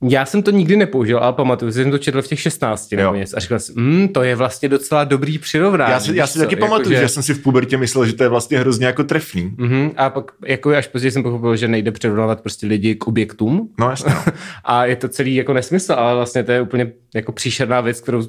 [0.08, 3.14] já jsem to nikdy nepoužil, ale pamatuju, že jsem to četl v těch 16 nebo
[3.14, 5.92] něco a říkal jsem, mm, to je vlastně docela dobrý přirovnání.
[5.92, 7.00] Já si, já si taky jako, pamatuju, že...
[7.00, 9.50] že jsem si v pubertě myslel, že to je vlastně hrozně jako trefný.
[9.50, 13.68] Mm-hmm, a pak jako až později jsem pochopil, že nejde přirovnávat prostě lidi k objektům.
[13.78, 14.12] No jasně.
[14.14, 14.32] No.
[14.64, 18.22] a je to celý jako nesmysl, ale vlastně to je úplně jako příšerná věc, kterou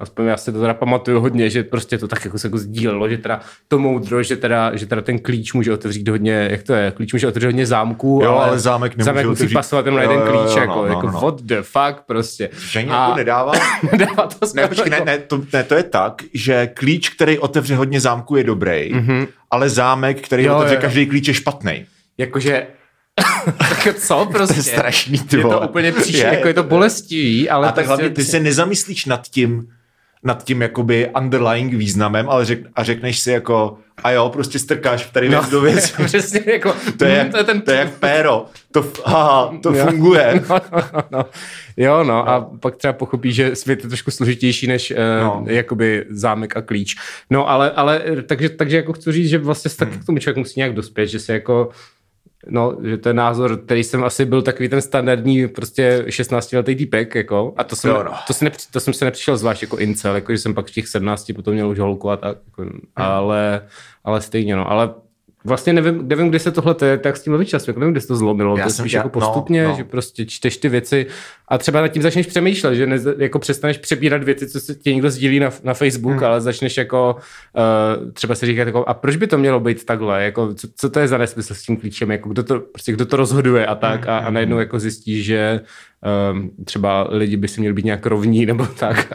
[0.00, 3.08] aspoň já si to teda pamatuju hodně, že prostě to tak jako se jako sdílelo,
[3.08, 6.74] že teda to moudro, že teda, že teda ten klíč může otevřít hodně, jak to
[6.74, 9.96] je, klíč může otevřít hodně zámků, jo, ale, ale zámek nemůže zámek musí pasovat jenom
[9.96, 11.20] na jeden klíč, jo, jo, jako, no, jako no, no.
[11.20, 12.50] what the fuck prostě.
[12.70, 13.14] Že a...
[13.16, 13.52] nedává?
[13.92, 17.76] nedává to ne, počkej, ne, ne, to, ne, to je tak, že klíč, který otevře
[17.76, 19.26] hodně zámků je dobrý, mm-hmm.
[19.50, 20.80] ale zámek, který jo, otevře jo.
[20.80, 21.86] každý klíč je špatný.
[22.18, 22.66] Jakože
[23.58, 24.54] tak co prostě?
[24.54, 27.68] To je strašný, ty Je to úplně příště, je, jako je to bolestivý, ale...
[27.68, 29.68] A tak prostě hlavně ty se nezamyslíš nad tím,
[30.22, 35.06] nad tím jakoby underlying významem, ale řek, a řekneš si jako a jo, prostě strkáš
[35.06, 35.94] tady no, do věc.
[36.04, 37.60] Přesně jako, to je, jak, to je, ten...
[37.60, 38.46] to je jak péro.
[38.72, 39.86] To, aha, to jo.
[39.86, 40.44] funguje.
[40.48, 41.24] No, no, no.
[41.76, 45.40] Jo, no, a pak třeba pochopíš, že svět je trošku složitější než no.
[45.40, 46.96] uh, jakoby zámek a klíč.
[47.30, 50.00] No, ale, ale takže, takže jako chci říct, že vlastně tak hmm.
[50.00, 51.70] k tomu člověk musí nějak dospět, že se jako
[52.46, 57.14] No, že to je názor, který jsem asi byl takový ten standardní prostě 16-letý týpek,
[57.14, 58.12] jako, a to jsem, jo, no.
[58.26, 60.70] to, jsem nepři, to jsem se nepřišel zvlášť jako incel, jako, že jsem pak v
[60.70, 62.80] těch 17 potom měl už holku a tak, jako, hmm.
[62.96, 63.62] ale,
[64.04, 64.94] ale stejně, no, ale
[65.44, 68.08] Vlastně nevím, nevím, kde se tohle je, tak s tím čas, jako nevím, kde se
[68.08, 68.56] to zlomilo.
[68.56, 69.76] Já to jsem jako postupně, no, no.
[69.76, 71.06] že prostě čteš ty věci
[71.48, 74.92] a třeba nad tím začneš přemýšlet, že ne, jako přestaneš přebírat věci, co se ti
[74.94, 76.24] někdo sdílí na, na Facebook, hmm.
[76.24, 80.24] ale začneš jako uh, třeba se říkat, jako, a proč by to mělo být takhle,
[80.24, 83.06] jako, co, co to je za nesmysl s tím klíčem, jako, kdo, to, prostě, kdo
[83.06, 84.10] to rozhoduje a tak hmm.
[84.10, 84.60] a, a hmm, najednou hmm.
[84.60, 85.60] jako zjistíš, že
[86.32, 89.12] um, třeba lidi by si měli být nějak rovní nebo tak.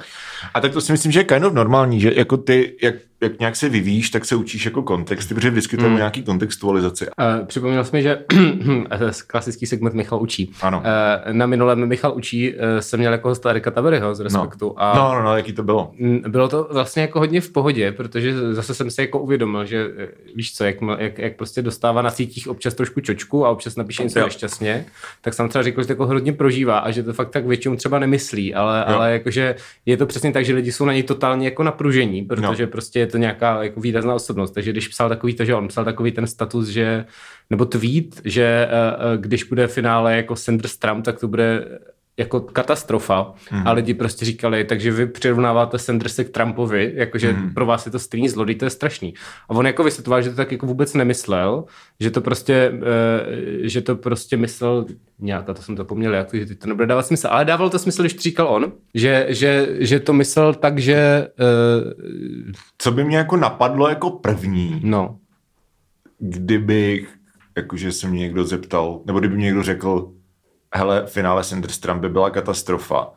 [0.54, 3.40] A tak to si myslím, že je kind of normální, že jako ty, jak, jak
[3.40, 5.96] nějak se vyvíjíš, tak se učíš jako kontexty, protože vždycky to mm.
[5.96, 7.06] nějaký kontextualizaci.
[7.06, 8.24] Uh, připomněl jsme, že
[9.28, 10.52] klasický segment Michal učí.
[10.62, 10.78] Ano.
[10.78, 14.66] Uh, na minulém Michal učí uh, jsem měl jako hosta Erika Taberyho z Respektu.
[14.66, 14.84] No.
[14.84, 15.92] A no, no, no, jaký to bylo?
[16.28, 19.88] Bylo to vlastně jako hodně v pohodě, protože zase jsem se jako uvědomil, že
[20.36, 24.04] víš co, jak, jak, jak prostě dostává na sítích občas trošku čočku a občas napíše
[24.04, 24.86] něco nešťastně,
[25.22, 27.76] tak jsem třeba řekl, že to jako hodně prožívá a že to fakt tak většinou
[27.76, 29.56] třeba nemyslí, ale, ale jakože
[29.86, 32.72] je to přesně tak, že lidi jsou na něj totálně jako napružení, protože no.
[32.72, 34.52] prostě je to nějaká jako výrazná osobnost.
[34.52, 37.06] Takže když psal takový to, že on psal takový ten status, že
[37.49, 41.80] nebo tweet, že uh, když bude finále jako Sanders Trump, tak to bude
[42.17, 43.67] jako katastrofa mm.
[43.67, 47.54] a lidi prostě říkali, takže vy přirovnáváte Sanderse k Trumpovi, jakože mm.
[47.54, 49.13] pro vás je to stejný zlodý, to je strašný.
[49.49, 51.65] A on jako vysvětloval, že to tak jako vůbec nemyslel,
[51.99, 52.80] že to prostě, uh,
[53.63, 54.86] že to prostě myslel
[55.19, 58.02] nějak, a to jsem zapomněl, jak, že to nebude dávat smysl, ale dával to smysl,
[58.02, 61.28] když to říkal on, že, že, že to myslel tak, že...
[61.39, 65.17] Uh, Co by mě jako napadlo jako první, no.
[66.19, 67.13] kdybych,
[67.58, 70.12] jakože se mě někdo zeptal, nebo kdyby mě někdo řekl,
[70.74, 73.08] hele, finále Sanders Trump by byla katastrofa.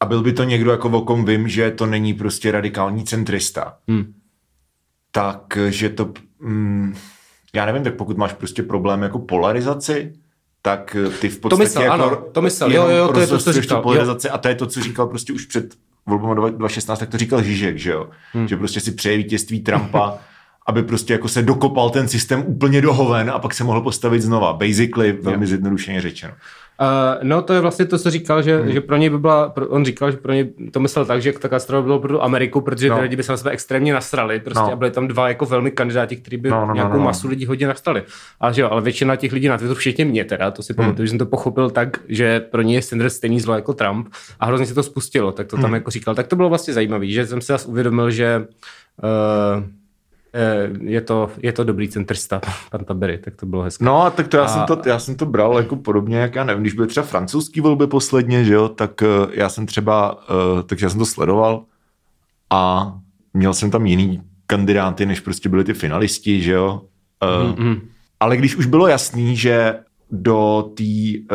[0.00, 3.76] A byl by to někdo, jako o kom vím, že to není prostě radikální centrista.
[3.88, 4.12] Hmm.
[5.10, 6.12] Tak, že to...
[6.40, 6.96] Mm,
[7.54, 10.12] já nevím, tak pokud máš prostě problém jako polarizaci,
[10.62, 13.38] tak ty v podstatě to myslel, jako ano, to myslel, jo, jo, to je to,
[13.38, 13.82] co říkal.
[13.82, 14.34] polarizaci jo.
[14.34, 15.74] a to je to, co říkal prostě už před
[16.06, 18.10] volbou 2016, tak to říkal Žižek, že jo?
[18.32, 18.48] Hmm.
[18.48, 20.18] Že prostě si přeje vítězství Trumpa
[20.66, 24.22] aby prostě jako se dokopal ten systém úplně do hoven a pak se mohl postavit
[24.22, 24.52] znova.
[24.52, 26.32] Basically, velmi zjednodušeně řečeno.
[26.80, 26.88] Uh,
[27.22, 28.72] no to je vlastně to, co říkal, že, hmm.
[28.72, 31.38] že pro něj by byla, on říkal, že pro něj to myslel tak, že ta
[31.38, 32.96] katastrofa bylo pro Ameriku, protože no.
[32.96, 34.72] ty lidi by se na sebe extrémně nasrali, prostě no.
[34.72, 37.04] a byli tam dva jako velmi kandidáti, kteří by no, no, nějakou no, no.
[37.04, 38.02] masu lidí hodně nastali.
[38.40, 40.98] Ale, že jo, ale většina těch lidí na to včetně mě teda, to si pamatuju,
[40.98, 41.06] hmm.
[41.06, 44.08] že jsem to pochopil tak, že pro něj je Sanders stejný zlo jako Trump
[44.40, 45.74] a hrozně se to spustilo, tak to tam hmm.
[45.74, 46.14] jako říkal.
[46.14, 48.46] Tak to bylo vlastně zajímavé, že jsem si zase uvědomil, že
[49.02, 49.64] uh,
[50.80, 52.40] je to, je to dobrý centrista,
[52.70, 53.84] pan Tabery, tak to bylo hezké.
[53.84, 54.48] No, tak to já, a...
[54.48, 57.60] jsem to, já jsem to bral jako podobně, jak já nevím, když byly třeba francouzský
[57.60, 61.64] volby posledně, že jo, tak uh, já jsem třeba, uh, takže já jsem to sledoval
[62.50, 62.92] a
[63.34, 66.82] měl jsem tam jiný kandidáty, než prostě byli ty finalisti, že jo.
[67.22, 67.80] Mm-hmm.
[68.20, 69.78] Ale když už bylo jasný, že
[70.10, 70.84] do té,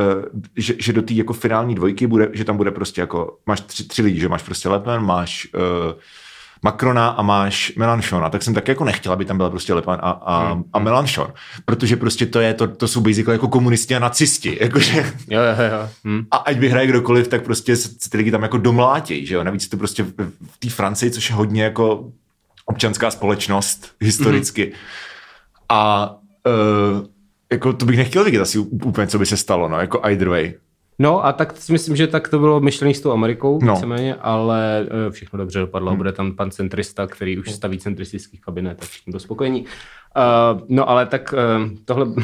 [0.01, 3.61] uh, že, že do té jako finální dvojky bude, že tam bude prostě jako, máš
[3.61, 5.93] tři, tři lidi, že máš prostě Lepen, máš uh,
[6.63, 9.97] Macrona a máš Melanchona, tak jsem taky jako nechtěl, aby tam byla prostě Le Pen
[10.01, 10.63] a, a, Hmm.
[10.73, 11.33] a Melanchon,
[11.65, 15.55] protože prostě to je, to, to jsou basically jako komunisti a nacisti, jakože Jo, jo,
[15.71, 15.89] jo.
[16.05, 16.25] Hm.
[16.31, 19.67] a ať vyhraje kdokoliv, tak prostě se ty lidi tam jako domlátějí, že jo, navíc
[19.67, 20.11] to prostě v,
[20.51, 22.05] v té Francii, což je hodně jako
[22.65, 24.73] občanská společnost historicky Mhm.
[25.69, 26.11] a
[26.47, 27.05] uh,
[27.51, 30.53] jako to bych nechtěl vidět asi úplně, co by se stalo, no, jako either way.
[30.99, 33.73] No a tak si myslím, že tak to bylo myšlený s tou Amerikou, No.
[33.73, 35.89] víceméně, ale eh, všechno dobře dopadlo.
[35.89, 35.97] Hmm.
[35.97, 39.65] Bude tam pan centrista, který už staví centristický kabinet, tak všichni to spokojení.
[40.15, 42.05] Uh, no ale tak uh, tohle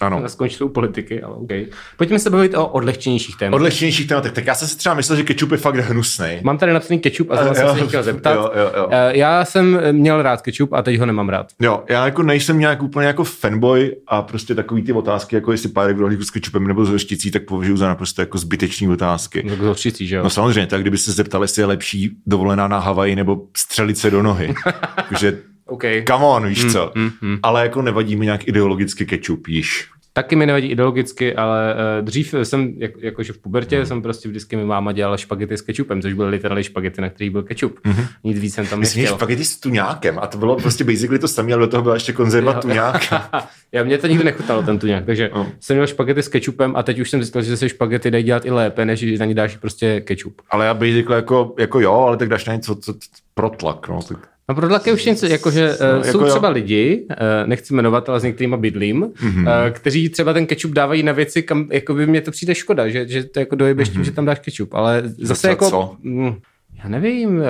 [0.00, 0.28] Ano.
[0.28, 1.50] skončilo u politiky, ale OK.
[1.96, 3.54] Pojďme se bavit o odlehčenějších tématech.
[3.56, 6.40] Odlehčenějších tématech, tak já jsem si třeba myslel, že kečup je fakt hnusnej.
[6.44, 7.74] Mám tady napsaný ketchup a Eh, jsem jo.
[7.74, 8.34] se chtěl zeptat.
[8.34, 8.88] Jo, jo, jo.
[8.90, 11.46] Eh, Já jsem měl rád ketchup a teď ho nemám rád.
[11.60, 15.68] Jo, já jako nejsem nějak úplně jako fanboy a prostě takový ty otázky, jako jestli
[15.68, 19.46] pár rohlíků s kečupem nebo s hořčicí, tak považuji za naprosto jako zbytečné otázky.
[19.48, 20.22] Tak ho všichni, že jo?
[20.22, 24.10] No samozřejmě, tak kdyby se zeptali, jestli je lepší dovolená na Havaji nebo střelit se
[24.10, 24.54] do nohy.
[25.08, 25.38] Takže
[25.70, 25.84] OK.
[26.06, 26.92] come on, víš co.
[26.94, 27.38] mm, mm.
[27.42, 29.88] Ale jako nevadí mi nějak ideologicky kečup, již.
[30.12, 33.86] Taky mi nevadí ideologicky, ale uh, dřív jsem, jak, jakože v pubertě, mm.
[33.86, 37.30] jsem prostě vždycky mi máma dělala špagety s kečupem, což byly literally špagety, na kterých
[37.30, 37.78] byl kečup.
[37.84, 38.06] Mm-hmm.
[38.24, 38.80] Nic víc jsem tam.
[38.80, 39.16] Myslím, nechtěl.
[39.16, 42.12] špagety s tuňákem a to bylo prostě basically to samé, ale do toho byla ještě
[42.12, 42.60] konzerva Jo.
[42.60, 43.30] tuňáka.
[43.72, 45.46] Já mě to nikdy nechutalo, ten tuňák, takže oh.
[45.60, 48.44] jsem měl špagety s kečupem a teď už jsem zjistil, že se špagety dají dělat
[48.44, 50.42] i lépe, než když na ní dáš prostě kečup.
[50.50, 52.98] Ale já basically jako, jako jo, ale tak dáš na něco co, co,
[53.34, 54.02] protlak, no.
[54.02, 54.28] Tak.
[54.50, 56.26] No pro dlaky už něco, jakože No, no, jako jsou jo.
[56.30, 57.16] třeba lidi, uh,
[57.48, 59.12] nechci jmenovat, ale s některýma bydlím, Mhm.
[59.44, 59.64] mm-hmm.
[59.66, 62.88] uh, kteří třeba ten kečup dávají na věci, kam jako by mě to přijde škoda,
[62.88, 63.92] že, že to jako dojebeš mm-hmm.
[63.92, 65.96] tím, že tam dáš kečup, ale zase jako, co?
[66.02, 66.34] mm,
[66.82, 67.44] já nevím, uh,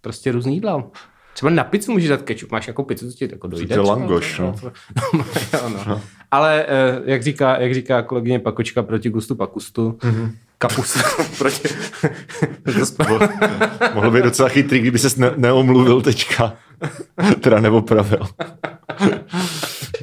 [0.00, 0.84] prostě různý jídla.
[1.34, 3.74] Třeba na pizzu můžeš dát kečup, máš jako pizzu, co ti jako dojde.
[3.74, 4.54] to je langoš, no.
[5.14, 6.00] no, jo, no.
[6.30, 10.14] Ale uh, jak, říká, jak říká kolegyně Pakočka proti gustu pakustu, Mhm.
[10.24, 10.30] mm-hmm.
[10.58, 10.98] Kapus
[11.38, 11.68] proti...
[13.08, 13.28] Mo-
[13.94, 16.52] Mohlo být docela chytrý, kdyby ses ne- neomluvil teďka.
[17.40, 18.18] teda neopravil.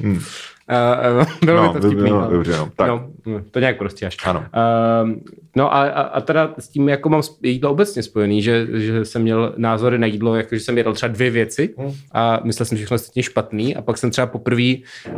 [0.00, 2.10] Uh, uh, bylo No, by to by- vtipný.
[2.10, 2.88] no, ale- dobře, no, tak.
[2.88, 3.08] no,
[3.50, 4.16] to nějak prostě až.
[4.24, 4.40] Ano.
[4.40, 5.10] Uh,
[5.56, 9.22] no a, a, a teda s tím jako mám jídlo obecně spojený, že, že jsem
[9.22, 11.92] měl názory na jídlo, jako že jsem jedl třeba dvě věci Hmm.
[12.12, 14.74] a myslel jsem, že všechno ostatně špatný a pak jsem třeba poprvé
[15.08, 15.14] uh,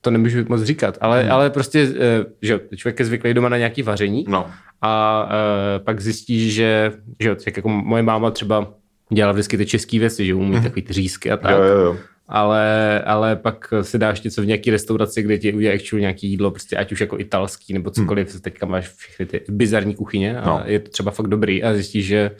[0.00, 1.94] to nemůžu moc říkat, ale, ale prostě, uh,
[2.42, 4.50] že člověk je zvyklý doma na nějaký vaření No.
[4.82, 8.74] a uh, pak zjistí, že, že tak jako moje máma třeba
[9.12, 11.96] dělala vždycky ty české věci, že umí takový ty řízky a tak Jo, jo, jo.
[12.28, 16.50] ale, ale pak si dáš něco v nějaké restauraci, kde ti udělají actually nějaký jídlo,
[16.50, 18.40] prostě ať už jako italský nebo cokoliv, hmm.
[18.40, 20.62] teďka máš všechny ty bizarní kuchyně a no.
[20.64, 22.30] je to třeba fakt dobrý a zjistíš, že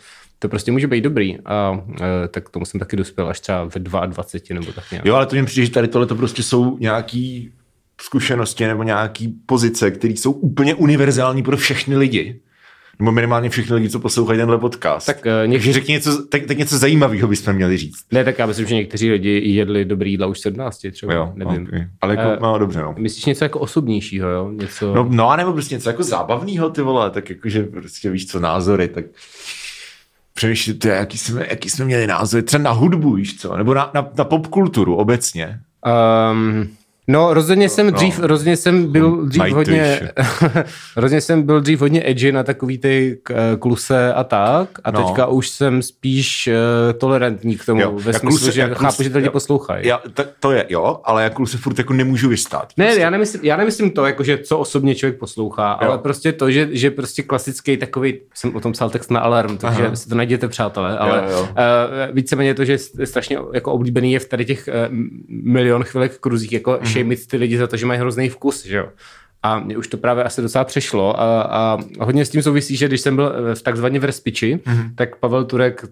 [0.42, 1.84] to prostě může být dobrý a
[2.24, 5.06] e, tak tomu jsem taky dospěl až třeba ve 22 nebo tak nějak.
[5.06, 7.52] Jo, ale to mi přijde, že tady tohle to prostě jsou nějaký
[8.00, 12.40] zkušenosti nebo nějaký pozice, které jsou úplně univerzální pro všechny lidi.
[12.98, 15.06] Nebo minimálně všechny lidi, co poslouchají tenhle podcast.
[15.06, 17.98] Tak, eh, něk- Takže řekni něco, tak, tak něco zajímavého bychom měli říct.
[18.12, 21.32] Ne, tak já myslím, že někteří lidi jedli dobrý jídla už v 17 třeba, Jo,
[21.34, 21.62] nevím.
[21.62, 21.86] okay.
[22.00, 22.94] Ale jako, Eh, no dobře, no.
[22.98, 24.50] Myslíš něco jako osobnějšího, jo?
[24.50, 24.94] Něco...
[24.94, 28.40] No, no a nebo prostě něco jako zábavného, ty vole, tak jakože prostě víš co,
[28.40, 29.04] názory, tak
[30.34, 34.08] přemýšlím, jaký, jsme, jaký jsme měli názory, třeba na hudbu, víš co, nebo na, na,
[34.18, 35.60] na popkulturu obecně.
[36.32, 36.68] Um,
[37.08, 37.92] no, rozhodně jsem no.
[37.92, 40.00] dřív, rozhodně jsem byl dřív hodně,
[40.96, 45.04] rozhodně jsem byl dřív hodně edgy na takový ty eh, kluse a tak a No.
[45.04, 48.68] teďka už jsem spíš uh, tolerantní k tomu, Jo, ve já smyslu, kluse- že já
[48.68, 49.86] kluse- chápu, že to lidi poslouchají.
[49.86, 52.72] Já, to, to je, jo, ale jako se furt jako nemůžu vystát.
[52.76, 55.88] Ne, já nemyslím, já nemyslím to, jako, že co osobně člověk poslouchá, Jo.
[55.88, 59.56] ale prostě to, že, že prostě klasický takový, jsem o tom psal text na Alarm,
[59.58, 59.96] takže Aha.
[59.96, 61.40] si to najděte, přátelé, ale jo.
[61.42, 61.48] uh,
[62.12, 64.96] víceméně to, že je strašně jako oblíbený je v tady těch uh,
[65.28, 66.91] milion chvilek kruzích, jako Mhm.
[66.92, 68.86] Šejmit ty lidi za to, že mají hrozný vkus, že jo.
[69.44, 72.88] A mě už to právě asi docela přešlo a, a hodně s tím souvisí, že
[72.88, 74.76] když jsem byl eh, v takzvaně v Respiči, Mhm.
[74.78, 74.90] mm-hmm.
[74.94, 75.84] tak Pavel Turek,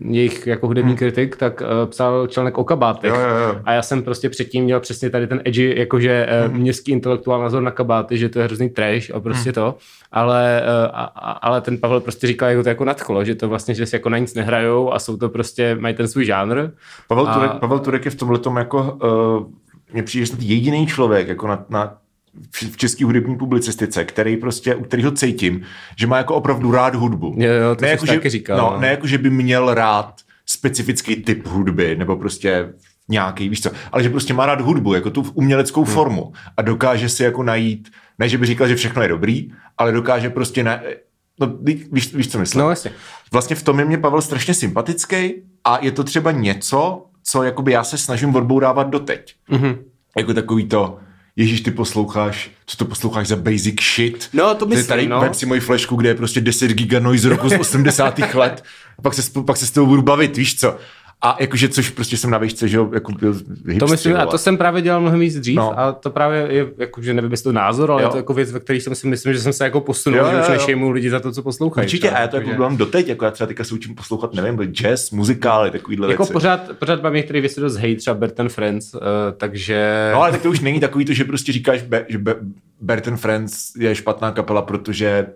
[0.00, 0.96] jejich jako hudební mm.
[0.98, 3.10] kritik, tak uh, psal článek o kabátech.
[3.10, 3.60] Jo, jo, jo.
[3.64, 6.58] A já jsem prostě předtím měl přesně tady ten edgy, jakože mm.
[6.60, 9.54] městský intelektuál názor na kabáty, že to je hrozný trash a prostě mm.
[9.54, 9.74] to.
[10.12, 10.62] Ale,
[10.92, 13.86] a, a, ale ten Pavel prostě říkal, jako to jako nadchlo, že to vlastně, že
[13.86, 16.70] si jako na nic nehrajou a jsou to prostě, mají ten svůj žánr.
[17.08, 18.98] Pavel, A- Turek, Pavel Turek je v tomhle jako,
[19.38, 19.46] uh,
[19.94, 21.98] mně přijde snad jediný člověk jako na, na
[22.50, 25.62] v české hudební publicistice, který prostě, u kterého cítím,
[25.98, 27.34] že má jako opravdu rád hudbu.
[27.38, 28.80] Jo, jo, to ne jako, taky že, říkal, No, no.
[28.80, 30.14] ne jako, že by měl rád
[30.46, 32.72] specifický typ hudby, nebo prostě
[33.08, 35.94] nějaký, víš co, ale že prostě má rád hudbu, jako tu uměleckou hmm.
[35.94, 39.92] formu a dokáže si jako najít, ne, že by říkal, že všechno je dobrý, ale
[39.92, 40.80] dokáže prostě na,
[41.40, 42.60] no, ví- víš, víš, co myslím.
[42.60, 42.90] No jasně.
[43.32, 45.32] Vlastně v tom je mě Pavel strašně sympatický
[45.64, 49.34] a je to třeba něco, co jakoby já se snažím odbourávat doteď.
[49.48, 49.64] Mhm.
[49.64, 49.78] Mm-hmm.
[50.16, 50.98] Jako takový to,
[51.36, 54.28] Ježíš, ty posloucháš, co to posloucháš za basic shit?
[54.32, 55.20] No, to myslím, tady no.
[55.20, 58.18] vem si moji flešku, kde je prostě 10 giga noise roku z 80.
[58.34, 58.64] let.
[58.98, 60.76] A pak se, pak se s tebou budu bavit, víš co?
[61.22, 64.26] A jakože, což prostě jsem na výšce, že jo, jako byl hipstři, To myslím, a
[64.26, 65.78] to jsem právě dělal mnohem víc dřív No.
[65.80, 68.08] a to právě je, jako, že nevím, jestli to názor, ale Jo.
[68.08, 70.26] je to jako věc, ve které jsem si myslím, že jsem se jako posunul, Jo,
[70.30, 70.52] že jo, už jo.
[70.54, 71.86] nešejmu lidi za to, co poslouchají.
[71.86, 74.34] Určitě, a já to jako takže- mám doteď, jako já třeba teďka se učím poslouchat,
[74.34, 76.32] nevím, jazz, muzikály, takovýhle Jako věci.
[76.32, 79.00] pořád, pořád mám některé věci dost hate, třeba Bert and Friends, uh,
[79.36, 80.10] takže...
[80.12, 82.36] No ale tak to už není takový to, že prostě říkáš, Be- že Be-
[82.80, 85.26] Bert and Friends je špatná kapela, protože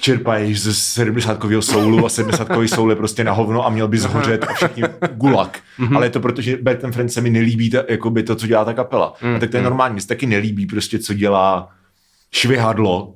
[0.00, 4.44] čerpají ze 70 soulu a 70 soul je prostě na hovno a měl by zhořet
[4.44, 5.58] a všichni gulag.
[5.78, 5.96] Mhm.
[5.96, 8.46] Ale je to proto, že Bert and Friends se mi nelíbí ta, jakoby to, co
[8.46, 9.14] dělá ta kapela.
[9.22, 9.36] Mhm.
[9.36, 11.68] A tak to je normální, mně se taky nelíbí prostě, co dělá
[12.32, 13.14] švihadlo.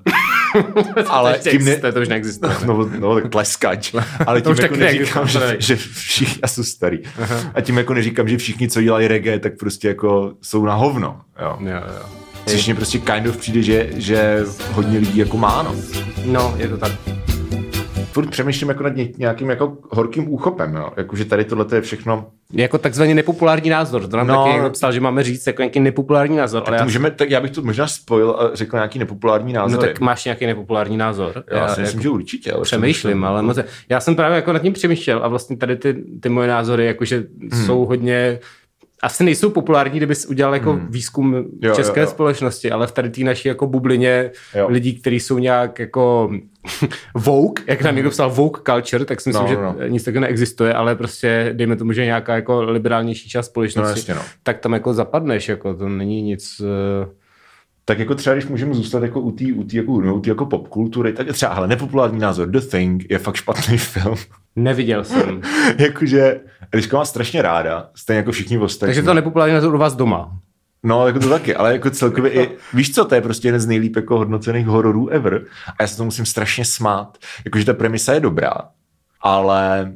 [1.08, 1.76] ale to, tím ne...
[1.76, 2.52] to už neexistuje.
[2.66, 3.94] No, no, tak tleskač.
[4.26, 6.98] Ale To tím už jako neříkám, že, že všichni, já jsem starý.
[7.54, 11.20] A tím jako neříkám, že všichni, co dělají reggae, tak prostě jako jsou na hovno.
[11.40, 11.58] Jo.
[11.60, 12.21] Jo, jo.
[12.46, 14.40] Což mně prostě kind of přijde, že, že
[14.72, 15.74] hodně lidí jako má, no.
[16.24, 16.92] No, je to tak.
[18.12, 20.88] Furt přemýšlím jako nad ně- nějakým jako horkým úchopem, jo.
[20.96, 22.26] Jakože tady tohle je všechno.
[22.52, 24.06] Jako takzvaně nepopulární názor.
[24.08, 24.34] To nám No.
[24.44, 26.62] taky někdo psal, že máme říct jako nějaký nepopulární názor.
[26.66, 29.80] Ale To já, můžeme, tak já bych to možná spojil a řekl nějaký nepopulární názor.
[29.80, 31.44] no tak máš nějaký nepopulární názor.
[31.50, 32.52] já, si jako myslím, že určitě.
[32.52, 36.04] Ale přemýšlím, ale moc, já jsem právě jako nad tím přemýšlel a vlastně tady ty,
[36.20, 37.66] ty moje názory jakože hmm.
[37.66, 38.38] jsou hodně
[39.02, 40.86] asi nejsou populární, kdybys udělal jako hmm.
[40.90, 44.66] výzkum Jo, české jo, jo, společnosti, ale v tady té naší jako bublině Jo.
[44.68, 46.30] lidí, kteří jsou nějak jako
[47.14, 49.74] woke, jak nám někdo psal woke culture, tak si myslím, No, že no.
[49.88, 54.14] nic takového neexistuje, ale prostě dejme tomu, že nějaká jako liberálnější část společnosti, No, jasně,
[54.14, 54.22] no.
[54.42, 56.60] tak tam jako zapadneš, jako to není nic...
[56.64, 57.21] eh,
[57.84, 60.28] Tak jako třeba, když můžeme zůstat jako u té u tý, jako, no, u tý
[60.28, 64.16] jako popkultury, tak třeba, ale nepopulární názor, The Thing je fakt špatný film.
[64.56, 65.40] Neviděl jsem.
[65.78, 66.40] Jakože,
[66.72, 68.88] Eliška má strašně ráda, stejně jako všichni ostatní.
[68.88, 70.38] Takže to nepopulární názor u vás doma.
[70.82, 73.66] No, jako to taky, ale jako celkově i, víš co, to je prostě jeden z
[73.66, 75.44] nejlíp jako hodnocených hororů ever
[75.78, 77.18] a já se to musím strašně smát.
[77.44, 78.54] Jakože ta premisa je dobrá,
[79.20, 79.92] ale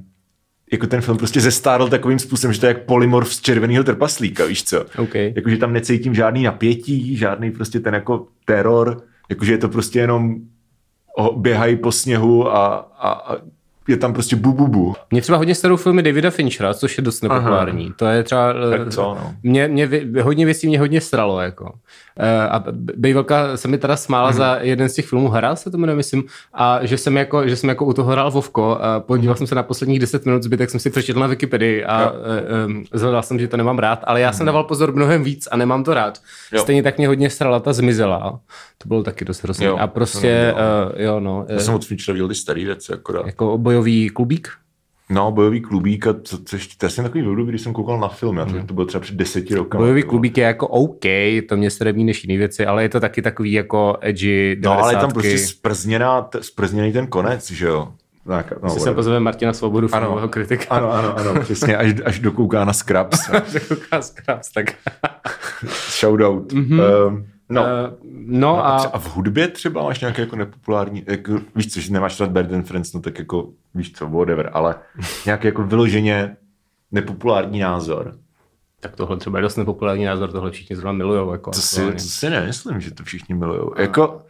[0.72, 4.44] jako ten film prostě zestárl takovým způsobem, že to je jak polymorf z červeného trpaslíka,
[4.44, 4.84] víš co?
[4.98, 5.14] OK.
[5.14, 10.36] Jakože tam necítím žádný napětí, žádný prostě ten jako teror, jakože je to prostě jenom
[11.36, 13.36] běhají po sněhu a, a, a
[13.88, 14.94] je tam prostě bu, bu, bu.
[15.10, 17.84] Mě třeba hodně starou filmy Davida Finchera, což je dost nepopulární.
[17.86, 17.94] Aha.
[17.98, 18.52] To je třeba...
[18.70, 19.34] Tak co, no.
[19.42, 19.88] Mě, mě,
[20.22, 21.72] hodně věcí mě hodně stralo, jako.
[22.18, 22.64] Eh, A
[22.96, 24.36] Bejvelka se mi teda smála Mhm.
[24.38, 27.56] za jeden z těch filmů Hra, se to jmenuje, myslím, a že jsem jako, že
[27.56, 29.38] jsem jako u toho hrál Vovko a podíval Mhm.
[29.38, 32.12] jsem se na posledních 10 minut, zbytek jsem si přečetl na Wikipedii a
[32.66, 35.56] um, zhledal jsem, že to nemám rád, ale já jsem dával pozor mnohem víc a
[35.56, 36.18] nemám to rád.
[36.18, 36.56] Mhm.
[36.56, 36.62] Jo.
[36.62, 38.40] Stejně tak mě hodně strala ta zmizela.
[38.78, 39.66] To bylo taky dost hrozné.
[39.66, 40.54] Jo, A prostě,
[40.94, 43.26] uh, jo no, Já jsem od Finchera viděl ty starý věci akorát.
[43.26, 44.48] jako bojový klubík.
[45.10, 48.00] No, bojový klubík a co, co ještě, to je asi takový období, když jsem koukal
[48.00, 49.76] na film, já to, to bylo třeba před deseti roky.
[49.78, 51.04] Bojový klubík je jako OK,
[51.48, 54.72] to mě se líbí než jiný věci, ale je to taky takový jako edgy, No,
[54.82, 55.12] ale je tam 90.
[55.12, 57.88] prostě sprzněná, t- sprzněný ten konec, že jo?
[58.26, 58.94] Tak, no, Si sem whatever.
[58.94, 60.06] pozveme Martina Svobodu, Ano.
[60.06, 60.74] filmového kritika.
[60.74, 63.18] ano, ano, ano, přesně, až, až dokouká na Scraps.
[63.68, 64.66] Kouká zkrás, tak.
[66.00, 66.52] Shoutout.
[66.52, 67.06] Mm-hmm.
[67.08, 67.62] Um, no.
[67.62, 67.68] Uh,
[68.26, 71.92] no A, a, třeba v hudbě třeba máš nějaké jako nepopulární, jako, víš co, že
[71.92, 74.74] nemáš rád Bird and Friends, no tak jako, víš co, whatever, ale
[75.26, 76.36] nějaký jako vyloženě
[76.92, 78.16] nepopulární názor.
[78.80, 81.32] tak tohle třeba je dost nepopulární názor, tohle všichni zrovna milujou.
[81.32, 83.74] Jako To si, to si nemyslím, že to všichni milujou.
[83.78, 84.22] Jako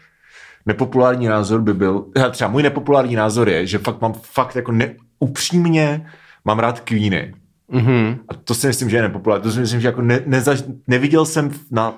[0.66, 4.94] nepopulární názor by byl, třeba můj nepopulární názor je, že fakt mám fakt jako ne,
[5.18, 6.10] upřímně
[6.44, 7.34] mám rád Queeny.
[7.68, 8.18] Mhm.
[8.28, 9.42] A to si myslím, že je nepopulární.
[9.42, 11.94] To si myslím, že jako ne, nezaž, neviděl jsem na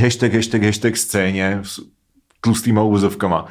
[0.00, 1.80] hashtag, hashtag, hashtag scéně s
[2.40, 3.46] tlustýma uvozovkama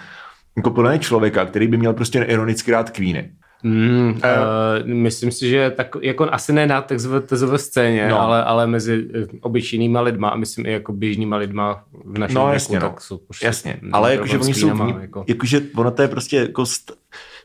[0.57, 3.31] jako podle mě člověka, který by měl prostě ironicky rád Queeny.
[3.63, 8.21] Mm, uh, myslím si, že tak, jako asi ne na takzvané scéně, No.
[8.21, 12.41] ale, ale mezi eh, obyčejnýma lidma a myslím i jako běžnýma lidma v našem No
[12.41, 12.89] věku, jasně, no.
[12.89, 14.99] tak jsou prostě Jasně, ale jakože oni jsou, jako...
[15.01, 15.25] jako.
[15.27, 16.93] jakože ono to je prostě jako st-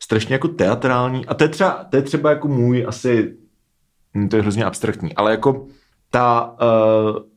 [0.00, 3.34] strašně jako teatrální a to je třeba, to je třeba jako můj asi,
[4.16, 5.66] hm, to je hrozně abstraktní, ale jako
[6.10, 6.56] ta,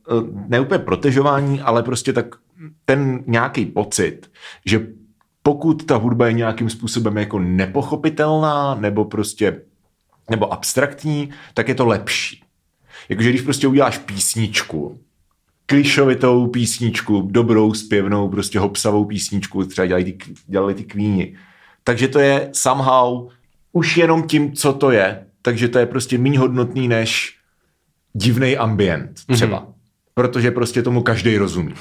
[0.08, 2.26] uh, uh, ne úplně protežování, ale prostě tak
[2.84, 4.30] ten nějaký pocit,
[4.66, 4.86] že
[5.42, 9.60] pokud ta hudba je nějakým způsobem jako nepochopitelná nebo prostě
[10.30, 12.42] nebo abstraktní, tak je to lepší.
[13.08, 15.00] Jakože když prostě uděláš písničku,
[15.66, 21.36] klišovitou písničku, dobrou, zpěvnou, prostě hopsavou písničku, třeba dělali ty, dělali ty kvíni.
[21.84, 23.28] Takže to je somehow
[23.72, 27.38] už jenom tím, co to je, takže to je prostě méně hodnotný než
[28.14, 29.60] divný ambient třeba.
[29.60, 29.74] Mm-hmm.
[30.14, 31.74] Protože prostě tomu každý rozumí.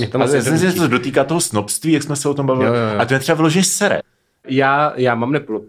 [0.00, 0.78] Je to A si myslím, že jednodušší.
[0.78, 2.68] se to dotýká toho snobství, jak jsme se o tom bavili.
[2.68, 3.00] Jo, jo, jo.
[3.00, 4.00] A to je třeba vyloženě sere.
[4.48, 5.60] Já, já mám, nepolo,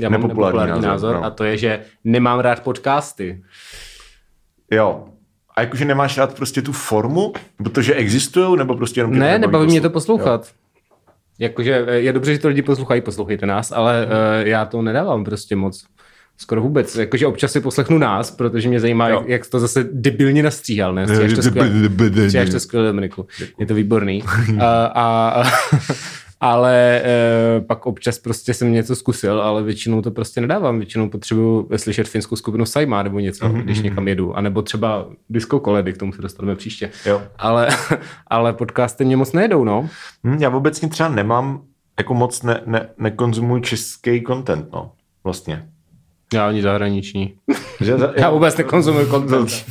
[0.00, 1.24] já mám Nepopulární nepopulární názor, názor, no.
[1.24, 3.42] a to je, že nemám rád podcasty.
[4.70, 5.04] Jo.
[5.56, 9.18] A jakože nemáš rád prostě tu formu, protože existují, nebo prostě jenom...
[9.18, 10.40] Ne, nebaví mě to poslouchat?
[10.40, 10.62] poslouchat.
[11.38, 15.24] Jakože eh, je dobře, že to lidi poslouchají, poslouchejte nás, ale uh, já to nedávám
[15.24, 15.84] prostě moc.
[16.42, 16.96] Skoro vůbec.
[16.96, 19.16] Jakože občas si poslechnu nás, protože mě zajímá, Jo.
[19.20, 20.94] jak, jak to zase debilně nastříhal.
[20.94, 21.06] Ne?
[21.06, 21.68] Stříháš to skvěle,
[22.52, 23.26] to skvěle, Dominiku.
[23.58, 24.22] Je to výborný.
[24.22, 24.58] Uh,
[24.94, 25.42] a,
[26.40, 27.02] ale
[27.58, 30.78] uh, pak občas prostě jsem něco zkusil, ale většinou to prostě nedávám.
[30.78, 34.36] Většinou potřebuju slyšet finskou skupinu Saima nebo něco, Mhm, když někam jedu.
[34.36, 36.90] A nebo třeba disco koledy, k tomu se dostaneme příště.
[37.06, 37.22] Jo.
[37.38, 37.68] Ale,
[38.26, 39.88] ale podcasty mě moc nejedou, no.
[40.26, 41.62] Hm, já obecně třeba nemám,
[41.98, 44.92] jako moc ne, ne, nekonzumuji český content, no.
[45.24, 45.68] Vlastně.
[46.32, 47.34] Já ani zahraniční.
[47.80, 49.64] Že za, Já vůbec nekonzumuji content.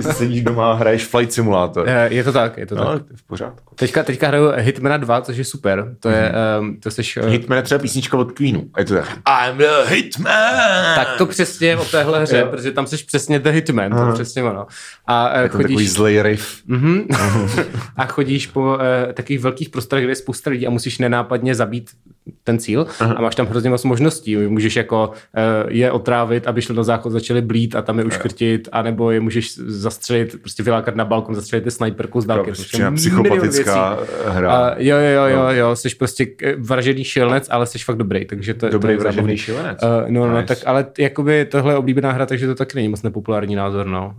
[0.00, 1.88] Sedíš doma a hraješ Flight Simulator.
[1.88, 3.02] Eh, Je to tak, je to No, tak.
[3.02, 3.74] to je v pořádku.
[3.74, 5.94] Teďka, teďka hraju Hitmana 2, což je super.
[6.00, 6.68] To je, Mhm.
[6.68, 7.16] um, to seš...
[7.16, 8.64] eh, Hitman je třeba písnička od Queenu.
[8.74, 9.18] A je to tak.
[9.48, 10.94] I'm the Hitman!
[10.94, 14.42] Tak to přesně o téhle hře, protože tam seš přesně The Hitman, to je přesně
[14.42, 14.66] ono.
[15.06, 16.62] A je to takový chodíš, zlej riff.
[16.66, 17.06] Mhm.
[17.96, 18.76] a chodíš po uh,
[19.12, 21.90] takových velkých prostorech, kde je spousta lidí a musíš nenápadně zabít
[22.48, 23.14] ten cíl Aha.
[23.14, 24.36] a máš tam hrozně moc možností.
[24.36, 28.68] Můžeš jako uh, je otrávit, aby šli na záchod, začali blít a tam je uškrtit,
[28.72, 32.50] anebo je můžeš zastřelit, prostě vylákat na balkon, zastřelit ty snajperku z dálky.
[32.50, 34.52] Prostě psychopatická hra.
[34.52, 38.24] A jo, jo, jo, jo, jo, jsi prostě eh, vražený šilnec, ale jsi fakt dobrý,
[38.24, 39.36] takže to, Dobrý to je vražený zábavný.
[39.36, 39.78] šílenec.
[39.82, 40.46] Uh, no, no, Nice.
[40.54, 44.14] tak ale jakoby tohle je oblíbená hra, takže to taky není moc nepopulární názor, no.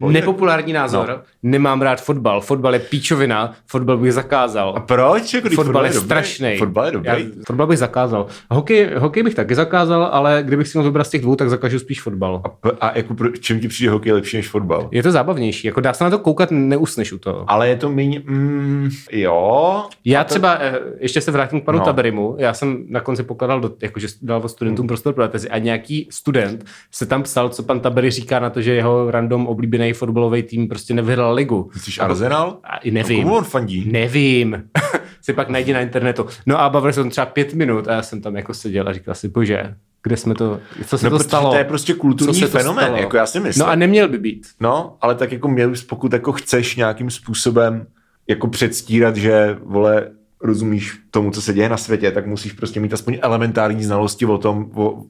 [0.00, 1.20] Uh, nepopulární názor, no.
[1.42, 4.74] nemám rád fotbal, fotbal je píčovina, fotbal bych zakázal.
[4.76, 5.34] A proč?
[5.34, 6.04] Jako, když Fotbal je dobrý.
[6.04, 6.56] strašný.
[6.58, 7.08] Fotbal je dobrý.
[7.08, 8.26] Já, fotbal bych zakázal.
[8.50, 11.78] Hokej, hokej bych taky zakázal, ale kdybych si měl vybrat z těch dvou, tak zakažu
[11.78, 12.40] spíš fotbal.
[12.44, 14.88] A, p- a jako, pro, čím ti přijde hokej lepší než fotbal?
[14.92, 17.44] Je to zábavnější, jako dá se na to koukat, neusneš u toho.
[17.46, 18.22] Ale je to méně...
[18.26, 19.84] Mm, jo.
[20.04, 21.80] Já třeba, eh, ještě se vrátím k panu No.
[21.80, 21.84] no.
[21.84, 26.08] Taberimu, já jsem na konci pokládal, do, jakože dal studentům prostor pro tezi a nějaký
[26.10, 30.42] student se tam psal, co pan Tabery říká na to, že jeho random oblíbený fotbalový
[30.42, 31.70] tým prostě nevyhrál ligu.
[31.74, 32.56] Myslíš Arsenal?
[32.64, 33.22] A nevím.
[33.22, 33.88] Komu on fandí?
[33.92, 34.62] Nevím.
[35.24, 36.26] si pak najdi na internetu.
[36.46, 39.14] No a bavili jsme třeba pět minut a já jsem tam jako seděl a říkal
[39.14, 41.50] si, bože, kde jsme to, co se No, to stalo?
[41.50, 43.60] to je prostě kulturní fenomén, jako já si myslím.
[43.66, 44.46] No a neměl by být.
[44.60, 47.86] No, ale tak jako měl bys, pokud jako chceš nějakým způsobem
[48.28, 50.10] jako předstírat, že vole,
[50.40, 54.38] rozumíš tomu, co se děje na světě, tak musíš prostě mít aspoň elementární znalosti o
[54.38, 55.02] tom, o,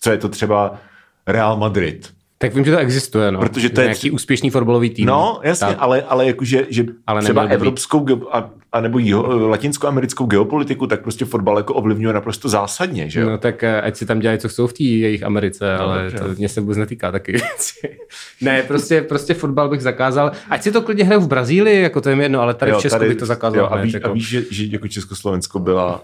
[0.00, 0.78] co je to třeba
[1.26, 2.12] Real Madrid.
[2.44, 3.38] Tak vím, že to existuje, no.
[3.40, 5.06] Protože to je nějaký tři- úspěšný fotbalový tým.
[5.06, 5.76] No, jasně, Tak.
[5.80, 11.02] ale, ale jakože, že Ale třeba evropskou geo, a, a nebo jiho, latinskoamerickou geopolitiku, tak
[11.02, 13.30] prostě fotbal jako ovlivňuje naprosto zásadně, že jo?
[13.30, 16.10] No tak eh, ať si tam dělají, co chcou v té jejich Americe, No, ale
[16.10, 17.42] to mě se vůbec netýká taky
[18.40, 20.32] ne, prostě, prostě fotbal bych zakázal.
[20.50, 22.98] Ať si to klidně hrajou v Brazílii, jako to je jedno, ale tady v Česku
[23.00, 23.58] bych to zakázal.
[23.60, 24.10] jo, a, víš, jako.
[24.10, 26.02] a víš, že, že jako Československo byla,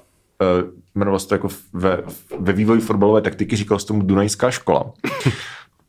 [0.63, 1.99] uh, jmenovalo se to jako ve,
[2.39, 4.93] ve vývoji fotbalové taktiky, říkalo se tomu Dunajská škola.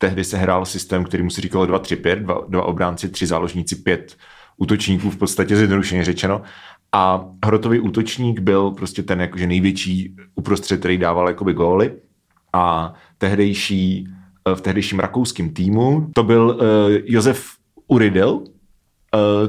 [0.02, 4.18] Tehdy se hrál systém, který mu se říkalo 2-3-5, dva, dva obránci, tři záložníci, pět
[4.58, 6.42] útočníků, v podstatě zjednodušeně řečeno.
[6.92, 11.94] A hrotový útočník byl prostě ten jakože největší uprostřed, který dával jakoby góly.
[12.54, 14.08] A tehdejší,
[14.48, 16.66] eh, v tehdejším rakouském týmu to byl uh,
[17.06, 17.46] Josef
[17.88, 18.44] Uridel, uh,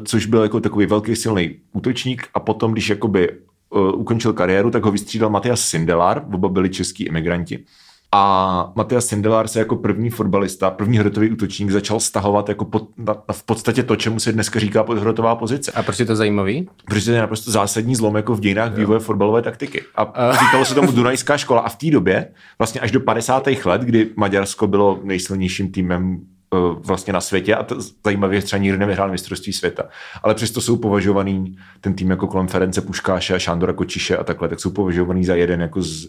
[0.04, 3.28] což byl jako takový velký silný útočník a potom, když jakoby
[3.70, 7.64] uh, ukončil kariéru, tak ho vystřídal Matias Sindelar, oba byli český imigranti.
[8.14, 13.14] A Matias Sindelar se jako první fotbalista, první hrotový útočník začal stahovat jako pod, na,
[13.28, 15.72] na, v podstatě to, čemu se dneska říká podhrotová pozice.
[15.72, 16.68] A proč je to zajímavý?
[16.84, 19.82] Protože to je naprosto zásadní zlom jako v dějinách vývoje fotbalové taktiky.
[19.96, 23.48] A říkalo se tomu Dunajská škola a v té době, vlastně až do 50.
[23.64, 26.18] let, kdy Maďarsko bylo nejsilnějším týmem
[26.54, 29.82] eh, vlastně na světě a to zajímavě třeba nikdy nevyhrál mistrovství světa.
[30.22, 34.60] Ale přesto jsou považovaný ten tým jako kolem Ference Puškáše, Šándora Kočiše a takhle, tak
[34.60, 36.08] jsou považovaný za jeden jako z,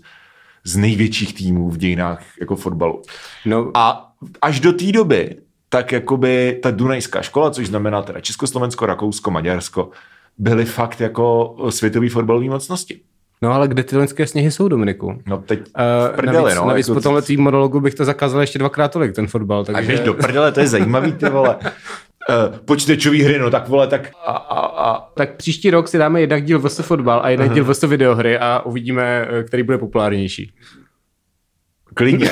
[0.66, 3.02] z největších týmů v dějinách jako fotbalu.
[3.46, 5.36] No, A až do té doby,
[5.70, 9.90] tak jakoby ta Dunajská škola, což znamená teda Československo, Rakousko, Maďarsko,
[10.38, 13.00] byly fakt jako světový fotbalový mocnosti.
[13.42, 15.22] no ale kde ty loňské sněhy jsou, Dominiku?
[15.26, 16.66] No teď Uh, v prdeli, navíc, no.
[16.68, 19.62] navíc jako, po tomhle tvým monologu bych to zakázal ještě dvakrát tolik, ten fotbal.
[19.62, 19.92] a Takže...
[19.92, 21.58] jdeš do prdele, to je zajímavý, ty vole.
[22.30, 26.22] Uh, počítačový hry, no tak vole, tak a, a, a Tak příští rok si dáme
[26.22, 26.80] jednak díl VS.
[26.80, 27.82] Fotbal a jeden díl VS.
[27.82, 30.52] videohry a uvidíme, eh, který bude populárnější.
[31.94, 32.30] Klidně,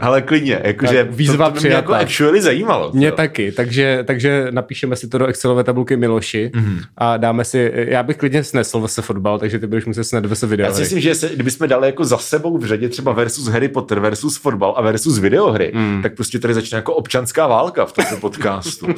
[0.00, 2.90] ale klidně, jakože výzva to, to by mě jako actually zajímalo.
[2.94, 3.16] Mě co?
[3.16, 6.78] taky, takže, takže napíšeme si to do Excelové tabulky Miloši Mhm.
[6.96, 10.44] a dáme si, já bych klidně snesl VS fotbal, takže ty budeš muset snet VS
[10.58, 13.68] Já si myslím, že se, kdybychom dali jako za sebou v řadě třeba versus Harry
[13.68, 16.02] Potter, versus fotbal a versus videohry, mm.
[16.02, 18.86] tak prostě tady začne jako občanská válka v tomto podcastu.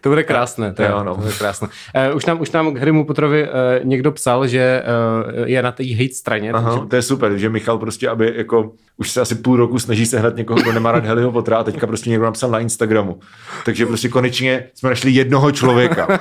[0.00, 1.14] To bude krásné, to, Jo, no.
[1.14, 1.68] to bude krásné.
[2.10, 3.48] Uh, už, nám, už nám k Harrymu Potterovi uh,
[3.84, 4.82] někdo psal, že
[5.36, 8.32] uh, je na té hate straně, Aha, takže to je super, že Michal prostě, aby
[8.36, 11.64] jako už se asi půl roku snaží sehnat někoho, kdo nemá rád Harryho Pottera a
[11.64, 13.20] teďka prostě někdo napsal na Instagramu.
[13.64, 16.08] Takže prostě konečně jsme našli jednoho člověka.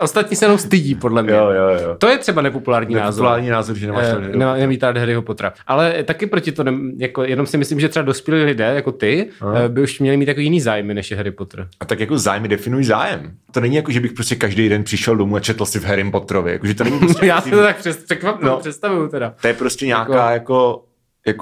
[0.00, 1.32] Ostatní se jenom stydí, podle mě.
[1.32, 1.96] Jo, jo, jo.
[1.98, 3.22] To je třeba nepopulární názor.
[3.22, 5.52] Nepopulární názor, že nemáš rád Eh, Harryho nemá- Nemít rád Harryho Pottera.
[5.66, 9.28] Ale taky proti to, nem, jako, jenom si myslím, že třeba dospělí lidé, jako ty,
[9.64, 11.68] eh, by už měli mít jako jiný zájmy, než je Harry Potter.
[11.80, 13.30] A tak jako zájmy definují zájem.
[13.52, 16.10] To není jako, že bych prostě každý den přišel domů a četl si v Harry
[16.10, 16.52] Potterovi.
[16.52, 18.56] Jako, že to není prostě Já si to tak přes, překvapil, no.
[18.56, 19.34] představuju teda.
[19.40, 20.84] To je prostě nějaká jako, jako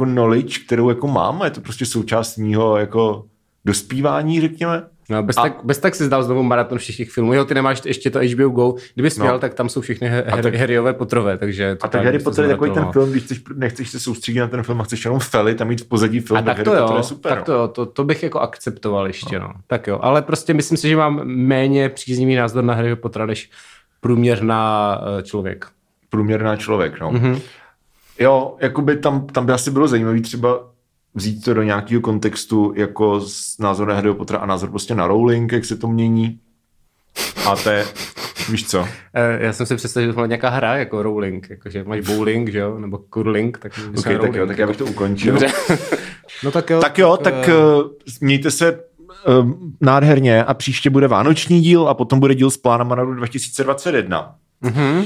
[0.04, 3.24] knowledge, kterou jako mám je to prostě součást mýho jako
[3.64, 4.82] dospívání, řekněme.
[5.10, 7.34] No, bez, A- tak, bez tak si zdal znovu maraton všech těch filmů.
[7.34, 8.74] Jo, ty nemáš ještě to HBO Go.
[8.94, 9.24] Kdyby jsi No.
[9.26, 10.54] měl, tak tam jsou všechny her, tak- tak...
[10.54, 11.76] Harryové Potterové, takže...
[11.82, 14.48] A tak Harry to Potter je takový ten film, když chceš, nechceš se soustředit na
[14.48, 16.80] ten film a chceš jenom felit a mít v pozadí film, A tak to Harry
[16.80, 17.32] jo, Potter je super.
[17.34, 19.52] tak to jo, to, to bych jako akceptoval ještě, no.
[19.66, 23.50] Tak jo, ale prostě myslím si, že mám méně příznivý názor na Harryho Pottera, než
[24.00, 25.66] průměrná eh, člověk.
[26.10, 27.10] Průměrná člověk, no.
[27.12, 27.32] Mhm.
[27.34, 27.40] Mm-hmm.
[28.18, 30.70] Jo, jakoby tam, tam by asi bylo zajímavé třeba
[31.14, 35.06] vzít to do nějakého kontextu jako s názor na Harryho Pottera a názor prostě na
[35.06, 36.38] Rowling, jak se to mění.
[37.46, 37.86] A to je,
[38.50, 41.84] víš co, Eh, Já jsem si představil, že to byla nějaká hra jako Rowling, jakože
[41.84, 45.32] máš bowling, že jo, nebo curling, tak okay, tak jo, tak já bych to ukončil.
[45.32, 45.48] Dobře.
[46.44, 46.80] no tak jo.
[46.80, 47.82] Tak jo, tak eh, uh,
[48.20, 49.50] mějte se uh,
[49.80, 54.34] nádherně a příště bude vánoční díl a potom bude díl s plánama na rok 2021.
[54.60, 55.04] mhm.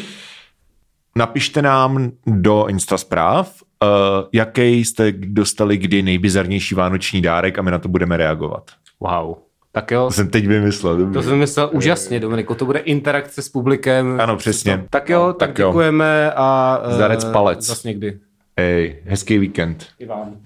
[1.16, 3.52] Napište nám do Insta zpráv,
[3.82, 3.88] uh,
[4.32, 8.70] jaký jste dostali kdy nejbizarnější vánoční dárek a my na to budeme reagovat.
[9.00, 9.34] Wow.
[9.72, 10.96] Tak jo, To jsem teď vymyslel.
[10.96, 11.14] Dobře.
[11.14, 14.20] to jsem myslel úžasně, Dominiko, to bude interakce s publikem.
[14.20, 14.84] Ano, přesně.
[14.90, 15.68] Tak jo, tak, tak jo.
[15.68, 16.80] děkujeme a...
[16.84, 17.60] eh, Zarec palec.
[17.66, 18.18] Zas někdy.
[18.56, 19.86] Ej, hezký víkend.
[19.98, 20.36] Ivan.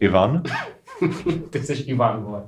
[0.00, 0.42] Ivan?
[1.50, 2.42] Ty jsi Ivan, vole.